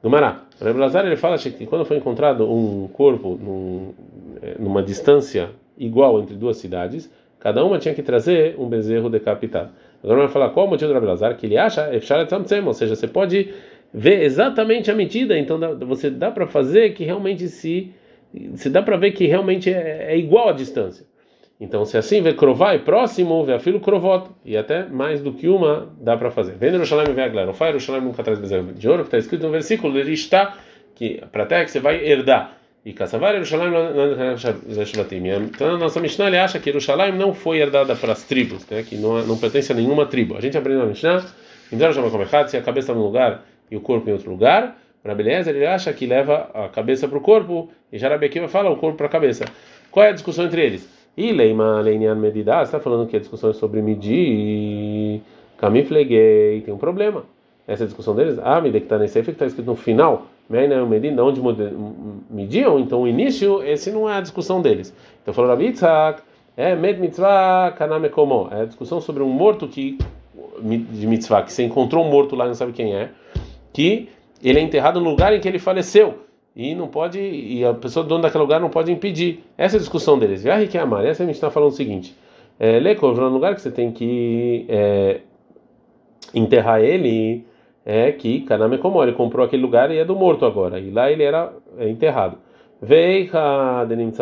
Do 0.03 0.11
Mará. 0.11 0.43
Rebbe 0.61 0.79
Lazar 0.79 1.07
ele 1.07 1.17
fala 1.17 1.39
que 1.39 1.67
quando 1.67 1.85
foi 1.85 1.97
encontrado 1.97 2.51
um 2.51 2.89
corpo 2.89 3.39
num, 3.41 3.95
é, 4.43 4.57
numa 4.59 4.83
distância 4.83 5.51
igual 5.77 6.21
entre 6.21 6.37
duas 6.37 6.59
cidades, 6.59 7.11
cada 7.41 7.65
uma 7.65 7.79
tinha 7.79 7.95
que 7.95 8.03
trazer 8.03 8.55
um 8.59 8.69
bezerro 8.69 9.09
decapitado. 9.09 9.71
Agora 10.03 10.21
vai 10.21 10.29
falar 10.29 10.51
qual 10.51 10.67
o 10.67 10.71
motivo 10.71 10.93
do 10.93 11.07
Lazar, 11.07 11.37
que 11.37 11.47
ele 11.47 11.57
acha, 11.57 11.91
ou 12.65 12.75
seja, 12.75 12.95
você 12.95 13.09
pode 13.09 13.55
ver 13.93 14.23
exatamente 14.23 14.91
a 14.91 14.95
medida, 14.95 15.39
então 15.39 15.59
você 15.87 16.11
dá 16.11 16.31
para 16.31 16.47
fazer 16.47 16.95
que 16.95 17.05
realmente 17.05 17.49
se, 17.49 17.93
se 18.55 18.69
dá 18.69 18.83
para 18.83 18.97
ver 18.97 19.13
que 19.13 19.27
realmente 19.27 19.73
é, 19.73 20.13
é 20.13 20.19
igual 20.19 20.49
a 20.49 20.53
distância. 20.53 21.07
Então, 21.61 21.85
se 21.85 21.97
assim 21.97 22.21
vê 22.21 22.35
crovai 22.35 22.81
próximo, 22.81 23.45
vê 23.45 23.55
a 23.55 23.59
filo 23.61 23.79
crovot, 23.79 24.29
e 24.45 24.57
até 24.57 24.87
mais 24.87 25.21
do 25.21 25.33
que 25.33 25.49
uma 25.49 25.89
dá 26.01 26.17
para 26.17 26.31
fazer. 26.31 26.57
Vem 26.57 26.73
Yerushalayim 26.73 27.11
e 27.11 27.15
vê 27.15 27.23
a 27.23 27.29
glória. 27.29 27.53
O 27.53 27.65
Yerushalayim 27.65 28.05
nunca 28.05 28.23
traz 28.25 28.39
bezerro 28.39 28.73
de 28.73 28.89
ouro, 28.89 29.03
que 29.03 29.09
está 29.09 29.19
escrito 29.19 29.43
no 29.43 29.51
versículo, 29.51 29.97
ele 29.99 30.13
está, 30.13 30.57
que 30.95 31.23
para 31.31 31.45
a 31.45 31.47
terra 31.47 31.65
que 31.65 31.71
você 31.71 31.81
vai 31.81 32.05
herdar. 32.05 32.59
E 32.85 32.93
Kassavar 32.93 33.33
Yerushalayim 33.33 33.73
Então, 35.45 35.77
a 35.77 35.79
nossa 35.79 36.01
Mishnah 36.01 36.27
ele 36.27 36.39
acha 36.39 36.59
que 36.59 36.69
Yerushalayim 36.69 37.17
não 37.17 37.33
foi 37.33 37.59
herdada 37.59 37.97
para 37.97 38.13
as 38.13 38.25
tribos, 38.25 38.69
né, 38.69 38.83
que 38.83 38.97
não, 38.97 39.25
não 39.25 39.39
pertence 39.39 39.73
a 39.73 39.75
nenhuma 39.75 40.05
tribo. 40.05 40.37
A 40.37 40.41
gente 40.41 40.59
aprende 40.59 40.81
na 40.81 40.87
Mishnah, 40.87 41.25
se 42.49 42.57
a 42.57 42.63
cabeça 42.63 42.93
está 42.93 42.95
num 42.95 43.05
lugar 43.05 43.43
e 43.71 43.77
o 43.77 43.81
corpo 43.81 44.11
em 44.11 44.13
outro 44.13 44.31
lugar. 44.31 44.77
Para 45.03 45.15
beleza, 45.15 45.51
ele 45.51 45.65
acha 45.67 45.93
que 45.93 46.07
leva 46.07 46.51
a 46.53 46.69
cabeça 46.69 47.07
para 47.07 47.17
o 47.17 47.21
corpo, 47.21 47.71
e 47.93 47.99
Jarabe 47.99 48.29
vai 48.29 48.49
fala 48.49 48.71
o 48.71 48.77
corpo 48.77 48.97
para 48.97 49.07
a 49.07 49.11
cabeça. 49.11 49.45
Qual 49.91 50.05
é 50.05 50.09
a 50.11 50.13
discussão 50.13 50.45
entre 50.47 50.63
eles? 50.63 50.89
E 51.17 51.33
Leima 51.33 51.81
Leinian 51.81 52.15
Medidá, 52.15 52.63
está 52.63 52.81
falando 52.81 53.07
que 53.09 53.17
a 53.17 53.21
discussão 53.21 53.51
é 53.51 53.53
sobre 53.53 53.81
medir. 53.81 55.23
Camifleguei, 55.57 56.61
tem 56.63 56.75
um 56.75 56.79
problema. 56.79 57.25
Essa 57.67 57.87
discussão 57.87 58.15
deles, 58.15 58.39
ah, 58.43 58.61
me 58.61 58.71
que 58.71 58.79
está 58.79 58.99
nesse 58.99 59.23
que 59.23 59.31
está 59.31 59.47
escrito 59.47 59.67
no 59.67 59.77
final, 59.77 60.27
Meina 60.51 60.85
Medid, 60.85 61.19
onde 61.19 61.41
mediam, 62.29 62.79
então 62.79 63.03
o 63.03 63.09
início, 63.09 63.63
esse 63.63 63.91
não 63.91 64.11
é 64.11 64.19
a 64.19 64.21
discussão 64.21 64.61
deles. 64.61 64.95
Então 65.23 65.33
falou 65.33 65.49
Rabi 65.51 65.67
Yitzhak, 65.67 66.23
é 66.57 66.75
Med 66.75 67.01
Mitzvah 67.01 67.73
Kanamekomo, 67.73 68.49
é 68.51 68.63
a 68.63 68.65
discussão 68.67 69.01
sobre 69.01 69.23
um 69.23 69.31
morto 69.31 69.67
que 69.67 69.97
de 70.61 71.07
mitzvah, 71.07 71.43
que 71.43 71.53
você 71.53 71.65
encontrou 71.65 72.05
um 72.05 72.11
morto 72.11 72.37
lá, 72.37 72.47
não 72.47 72.55
sabe 72.55 72.73
quem 72.73 72.95
é, 72.95 73.11
que 73.73 74.09
ele 74.43 74.59
é 74.59 74.63
enterrado 74.63 75.01
no 75.01 75.11
lugar 75.11 75.33
em 75.33 75.41
que 75.41 75.49
ele 75.49 75.59
faleceu 75.59 76.24
e 76.57 76.75
não 76.75 76.87
pode 76.89 77.19
e 77.19 77.65
a 77.65 77.75
pessoa 77.75 78.05
dona 78.05 78.23
daquele 78.23 78.43
lugar 78.43 78.61
não 78.61 78.71
pode 78.71 78.93
impedir. 78.93 79.45
Essa 79.59 79.77
é 79.77 79.79
a 79.79 79.81
discussão 79.81 80.19
deles. 80.19 80.43
Viaje 80.43 80.69
que 80.69 80.79
é 80.79 80.81
amar. 80.81 81.05
Essa 81.05 81.23
a 81.23 81.27
gente 81.27 81.35
está 81.35 81.51
falando 81.51 81.71
o 81.71 81.75
seguinte: 81.75 82.17
é, 82.59 82.79
Lekov, 82.79 83.19
no 83.19 83.29
lugar 83.29 83.55
que 83.55 83.61
você 83.61 83.71
tem 83.71 83.91
que 83.91 84.65
é, 84.69 85.21
enterrar 86.33 86.81
ele, 86.81 87.45
é 87.85 88.13
que 88.13 88.41
Kaname 88.43 88.81
ele 89.03 89.13
comprou 89.13 89.45
aquele 89.45 89.63
lugar 89.63 89.91
e 89.91 89.99
é 89.99 90.05
do 90.05 90.15
morto 90.15 90.47
agora. 90.47 90.79
E 90.79 90.91
lá 90.91 91.11
ele 91.11 91.23
era 91.23 91.53
é, 91.79 91.89
enterrado. 91.89 92.39
Veika 92.81 93.85
denim. 93.89 94.13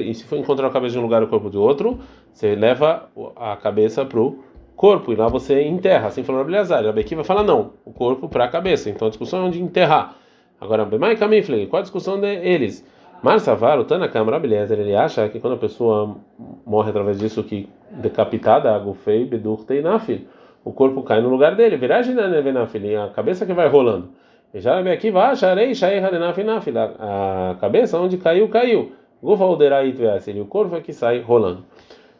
E 0.00 0.14
se 0.14 0.24
for 0.24 0.38
encontrar 0.38 0.66
a 0.66 0.70
cabeça 0.70 0.92
de 0.92 0.98
um 0.98 1.02
lugar 1.02 1.22
e 1.22 1.24
o 1.24 1.28
corpo 1.28 1.48
de 1.48 1.56
outro, 1.56 2.00
você 2.32 2.54
leva 2.54 3.08
a 3.36 3.56
cabeça 3.56 4.04
para 4.04 4.20
o 4.20 4.40
corpo 4.74 5.12
e 5.12 5.16
lá 5.16 5.28
você 5.28 5.62
enterra. 5.62 6.08
Assim 6.08 6.22
falou 6.22 6.40
Abelazar. 6.42 6.84
A 6.84 6.92
Bequi 6.92 7.14
vai 7.14 7.24
falar 7.24 7.42
não, 7.42 7.72
o 7.84 7.92
corpo 7.92 8.28
para 8.28 8.44
a 8.44 8.48
cabeça. 8.48 8.90
Então 8.90 9.06
a 9.06 9.10
discussão 9.10 9.40
é 9.40 9.42
onde 9.44 9.62
enterrar. 9.62 10.16
Agora, 10.60 10.84
Bemai 10.84 11.16
Kamifle, 11.16 11.66
qual 11.66 11.80
a 11.80 11.82
discussão 11.82 12.18
deles? 12.20 12.86
Mar 13.22 13.40
Savar, 13.40 13.78
o 13.78 13.84
Tanakam 13.84 14.24
Rabeliezer, 14.24 14.78
ele 14.78 14.94
acha 14.94 15.28
que 15.28 15.40
quando 15.40 15.54
a 15.54 15.58
pessoa 15.58 16.16
morre 16.64 16.90
através 16.90 17.18
disso, 17.18 17.42
que 17.42 17.68
decapitada, 17.90 18.74
Agufei, 18.74 19.24
Bedur, 19.24 19.64
Teinafil, 19.64 20.20
o 20.64 20.72
corpo 20.72 21.02
cai 21.02 21.20
no 21.20 21.28
lugar 21.28 21.54
dele, 21.54 21.76
viragem 21.76 22.14
na 22.14 22.28
Nevenafil, 22.28 23.02
a 23.02 23.08
cabeça 23.08 23.46
que 23.46 23.52
vai 23.52 23.68
rolando. 23.68 24.10
E 24.52 24.60
já 24.60 24.78
aqui 24.92 25.10
vai, 25.10 25.34
Sharei, 25.36 25.74
Shaei, 25.74 25.98
Hadenafil, 25.98 26.44
a 26.48 27.56
cabeça 27.60 27.98
onde 27.98 28.16
caiu, 28.16 28.48
caiu. 28.48 28.92
Gufa 29.22 29.44
Uderai 29.44 29.94
e 30.26 30.40
o 30.40 30.44
corpo 30.44 30.76
é 30.76 30.80
que 30.80 30.92
sai 30.92 31.20
rolando. 31.20 31.64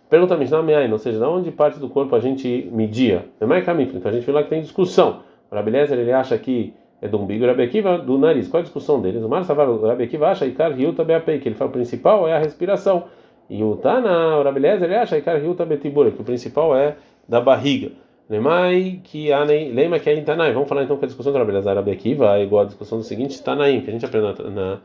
Pergunta 0.09 0.37
Mishnah 0.37 0.63
Meain, 0.63 0.91
ou 0.93 0.99
seja, 0.99 1.19
de 1.19 1.25
onde 1.25 1.51
parte 1.51 1.79
do 1.79 1.89
corpo 1.89 2.15
a 2.15 2.21
gente 2.21 2.69
media? 2.73 3.27
Bemai 3.39 3.63
Kamifle, 3.63 3.99
então 3.99 4.11
a 4.11 4.15
gente 4.15 4.25
viu 4.25 4.35
lá 4.35 4.43
que 4.43 4.51
tem 4.51 4.61
discussão. 4.61 5.21
O 5.51 5.55
Rabeliezer, 5.55 5.99
ele 5.99 6.13
acha 6.13 6.39
que 6.39 6.75
é 7.07 7.09
do 7.09 7.19
umbigo, 7.19 7.47
Rabi 7.47 7.63
Akiva 7.63 7.99
do 7.99 8.19
nariz. 8.19 8.49
Qual 8.49 8.61
a 8.61 8.65
discussão 8.65 9.01
deles? 9.01 9.23
O 9.23 9.29
Mar 9.29 9.43
o 9.43 9.87
Rabi 9.87 10.05
Akiva 10.05 10.29
acha 10.29 10.47
Ikar 10.47 10.79
Hiuta 10.79 11.05
Beapei, 11.05 11.39
que 11.39 11.49
ele 11.49 11.55
fala 11.55 11.71
o 11.71 11.73
principal 11.73 12.29
é 12.29 12.35
a 12.35 12.39
respiração. 12.39 13.05
E 13.49 13.63
o 13.63 13.77
Tana, 13.77 14.37
o 14.39 14.43
Rabi 14.43 14.65
ele 14.65 14.95
acha 14.95 15.17
Ikar 15.17 15.43
Hiuta 15.43 15.65
Betibura, 15.65 16.11
que 16.11 16.21
o 16.21 16.25
principal 16.25 16.77
é 16.77 16.97
da 17.29 17.41
barriga. 17.41 17.93
Lemai 18.29 19.01
que 19.05 19.33
anei, 19.33 19.73
lema 19.73 20.01
que 20.01 20.11
é 20.11 20.21
Tanai. 20.21 20.53
Vamos 20.53 20.69
falar 20.69 20.83
então 20.83 20.97
que 20.97 21.05
a 21.05 21.09
discussão 21.09 21.33
do 21.33 21.39
Rabi 21.39 21.53
Lezer 21.53 21.75
Rabi 21.75 21.93
Akiva 21.93 22.37
é 22.37 22.43
igual 22.43 22.63
à 22.63 22.65
discussão 22.67 22.99
do 22.99 23.05
seguinte 23.05 23.41
Tanaim, 23.41 23.83
que 23.83 23.91
a 23.91 23.93
gente 23.93 24.05
aprende 24.05 24.43
na, 24.51 24.81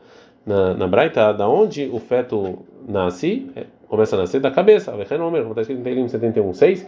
na, 0.46 0.74
na, 0.74 0.86
Braita, 0.86 1.32
da 1.32 1.48
onde 1.48 1.90
o 1.92 1.98
feto 1.98 2.60
nasce, 2.86 3.50
é, 3.56 3.64
começa 3.88 4.14
a 4.14 4.20
nascer 4.20 4.40
da 4.40 4.52
cabeça. 4.52 4.92
Como 4.92 5.02
está 5.02 5.60
escrito 5.62 5.80
em 5.80 5.82
Teilim 5.82 6.06
71.6, 6.06 6.86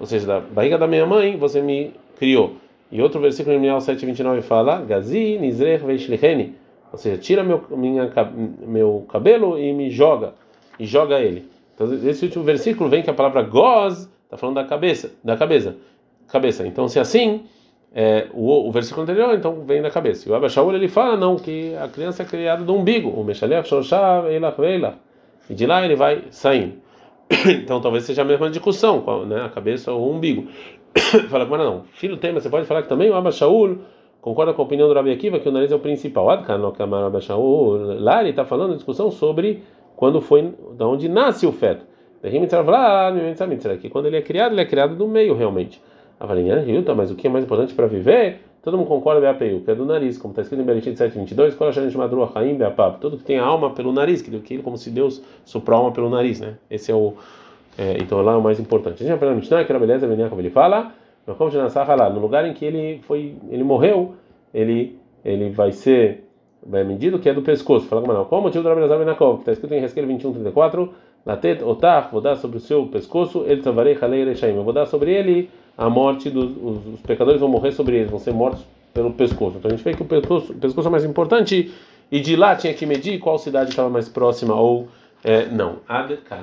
ou 0.00 0.06
seja, 0.06 0.26
da 0.26 0.40
barriga 0.40 0.78
da 0.78 0.86
minha 0.86 1.04
mãe 1.04 1.36
você 1.36 1.60
me 1.60 1.92
criou. 2.18 2.56
E 2.90 3.00
outro 3.00 3.20
versículo 3.20 3.54
em 3.54 3.58
Mial 3.58 3.78
7:29 3.78 4.42
fala: 4.42 4.82
Gazi 4.82 5.38
nizrech 5.38 5.84
veishlicheni, 5.84 6.54
ou 6.92 6.98
seja, 6.98 7.16
tira 7.18 7.44
meu 7.44 7.62
minha 7.70 8.10
meu 8.66 9.06
cabelo 9.08 9.58
e 9.58 9.72
me 9.72 9.90
joga 9.90 10.34
e 10.78 10.86
joga 10.86 11.20
ele. 11.20 11.48
Então 11.74 11.92
esse 11.92 12.24
último 12.24 12.44
versículo 12.44 12.90
vem 12.90 13.02
que 13.02 13.10
a 13.10 13.14
palavra 13.14 13.42
goz 13.42 14.10
está 14.24 14.36
falando 14.36 14.56
da 14.56 14.64
cabeça, 14.64 15.12
da 15.22 15.36
cabeça, 15.36 15.76
cabeça. 16.28 16.66
Então 16.66 16.88
se 16.88 16.98
assim 16.98 17.44
é, 17.92 18.28
o, 18.32 18.68
o 18.68 18.72
versículo 18.72 19.02
anterior, 19.02 19.34
então 19.34 19.64
vem 19.64 19.80
na 19.80 19.90
cabeça. 19.90 20.28
E 20.28 20.32
o 20.32 20.34
Abba 20.34 20.48
Shaul 20.48 20.74
ele 20.74 20.88
fala 20.88 21.16
não 21.16 21.36
que 21.36 21.74
a 21.76 21.88
criança 21.88 22.22
é 22.22 22.26
criada 22.26 22.64
do 22.64 22.74
umbigo, 22.74 23.08
o 23.10 23.24
Meshalech 23.24 23.68
Shoshá 23.68 24.24
Eila 24.28 24.50
Veila, 24.50 24.98
e 25.48 25.54
de 25.54 25.66
lá 25.66 25.84
ele 25.84 25.96
vai 25.96 26.24
saindo. 26.30 26.74
Então 27.62 27.80
talvez 27.80 28.04
seja 28.04 28.22
a 28.22 28.24
mesma 28.24 28.50
discussão, 28.50 29.24
né? 29.24 29.42
A 29.44 29.48
cabeça 29.48 29.92
ou 29.92 30.08
o 30.08 30.16
umbigo. 30.16 30.48
Fala 31.28 31.44
mas 31.44 31.60
não. 31.60 31.84
Filho 31.92 32.16
tem, 32.16 32.32
mas 32.32 32.42
você 32.42 32.50
pode 32.50 32.66
falar 32.66 32.82
que 32.82 32.88
também 32.88 33.10
o 33.10 33.14
Abba 33.14 33.30
Shaul 33.30 33.78
concorda 34.20 34.52
com 34.52 34.62
a 34.62 34.64
opinião 34.64 34.88
do 34.88 34.94
Rabi 34.94 35.12
Akiva 35.12 35.38
que 35.38 35.48
o 35.48 35.52
nariz 35.52 35.70
é 35.72 35.74
o 35.74 35.78
principal. 35.78 36.26
Lá 36.26 38.20
ele 38.20 38.30
está 38.30 38.44
falando 38.44 38.74
discussão 38.74 39.10
sobre 39.10 39.62
quando 39.96 40.20
foi, 40.20 40.52
da 40.76 40.86
onde 40.86 41.08
nasce 41.08 41.46
o 41.46 41.52
feto. 41.52 41.84
Que 42.22 43.88
quando 43.88 44.06
ele 44.06 44.16
é 44.16 44.22
criado, 44.22 44.52
ele 44.52 44.60
é 44.60 44.64
criado 44.64 44.94
do 44.94 45.06
meio 45.06 45.34
realmente. 45.34 45.80
Mas 46.18 47.10
o 47.10 47.14
que 47.14 47.26
é 47.26 47.30
mais 47.30 47.44
importante 47.44 47.72
para 47.74 47.86
viver? 47.86 48.40
Todo 48.62 48.76
mundo 48.76 48.88
concorda 48.88 49.20
BAPU, 49.32 49.62
que 49.64 49.70
é 49.70 49.74
do 49.74 49.86
nariz, 49.86 50.18
como 50.18 50.32
está 50.32 50.42
escrito 50.42 50.60
em 50.60 50.66
Bereshit 50.66 50.94
7:22, 50.94 51.54
qual 51.54 51.70
a 51.70 51.72
madrua 51.96 52.30
Haim 52.34 52.58
tudo 53.00 53.16
que 53.16 53.24
tem 53.24 53.38
alma 53.38 53.70
pelo 53.70 53.90
nariz, 53.90 54.20
que 54.20 54.58
como 54.58 54.76
se 54.76 54.90
Deus 54.90 55.22
soprou 55.46 55.78
a 55.78 55.80
alma 55.80 55.92
pelo 55.92 56.10
nariz, 56.10 56.40
né? 56.40 56.58
Esse 56.70 56.92
é 56.92 56.94
o 56.94 57.14
é, 57.78 57.98
então 57.98 58.20
lá 58.22 58.32
é 58.32 58.36
o 58.36 58.42
mais 58.42 58.58
importante. 58.58 59.02
A 59.02 59.06
gente 59.06 59.14
aprende 59.14 59.34
na 59.34 59.40
Mishnah, 59.40 59.64
que 59.64 59.72
era 59.72 59.78
beleza, 59.78 60.06
como 60.28 60.40
ele 60.40 60.50
fala, 60.50 60.92
no 61.26 62.20
lugar 62.20 62.44
em 62.44 62.52
que 62.52 62.64
ele 62.64 63.00
foi, 63.02 63.34
ele 63.50 63.62
morreu, 63.62 64.14
ele 64.52 64.98
ele 65.24 65.50
vai 65.50 65.72
ser 65.72 66.24
vai 66.66 66.84
medido 66.84 67.18
que 67.18 67.28
é 67.28 67.34
do 67.34 67.42
pescoço. 67.42 67.86
Fala 67.86 68.02
como 68.02 68.12
não? 68.12 68.24
Qual 68.24 68.40
o 68.40 68.44
motivo 68.44 68.66
Rabi 68.68 68.80
Nazar 68.80 68.98
Benakov? 68.98 69.40
Está 69.40 69.52
escrito 69.52 69.74
em 69.74 69.80
Resquel 69.80 70.06
21:34, 70.06 70.88
Latet 71.24 71.62
otar, 71.62 72.08
vou 72.10 72.20
dar 72.20 72.36
sobre 72.36 72.56
o 72.56 72.60
seu 72.60 72.86
pescoço, 72.86 73.44
ele 73.46 73.62
tavarei 73.62 73.96
halei 74.00 74.24
rechaim. 74.24 74.56
Eu 74.56 74.64
vou 74.64 74.72
dar 74.72 74.86
sobre 74.86 75.12
ele 75.12 75.50
a 75.76 75.88
morte 75.88 76.30
dos 76.30 76.50
os, 76.56 76.94
os, 76.94 77.00
pecadores 77.00 77.40
vão 77.40 77.48
morrer 77.48 77.72
sobre 77.72 77.96
eles, 77.96 78.10
vão 78.10 78.18
ser 78.18 78.32
mortos 78.32 78.64
pelo 78.92 79.12
pescoço. 79.12 79.56
Então 79.58 79.70
a 79.70 79.74
gente 79.74 79.84
vê 79.84 79.94
que 79.94 80.02
o 80.02 80.06
pescoço, 80.06 80.52
o 80.52 80.56
pescoço 80.56 80.88
é 80.88 80.90
mais 80.90 81.04
importante 81.04 81.72
e 82.10 82.20
de 82.20 82.36
lá 82.36 82.56
tinha 82.56 82.74
que 82.74 82.84
medir 82.84 83.18
qual 83.18 83.38
cidade 83.38 83.70
estava 83.70 83.88
mais 83.88 84.08
próxima 84.08 84.54
ou 84.54 84.88
é, 85.22 85.46
não. 85.46 85.76
Adekan. 85.88 86.42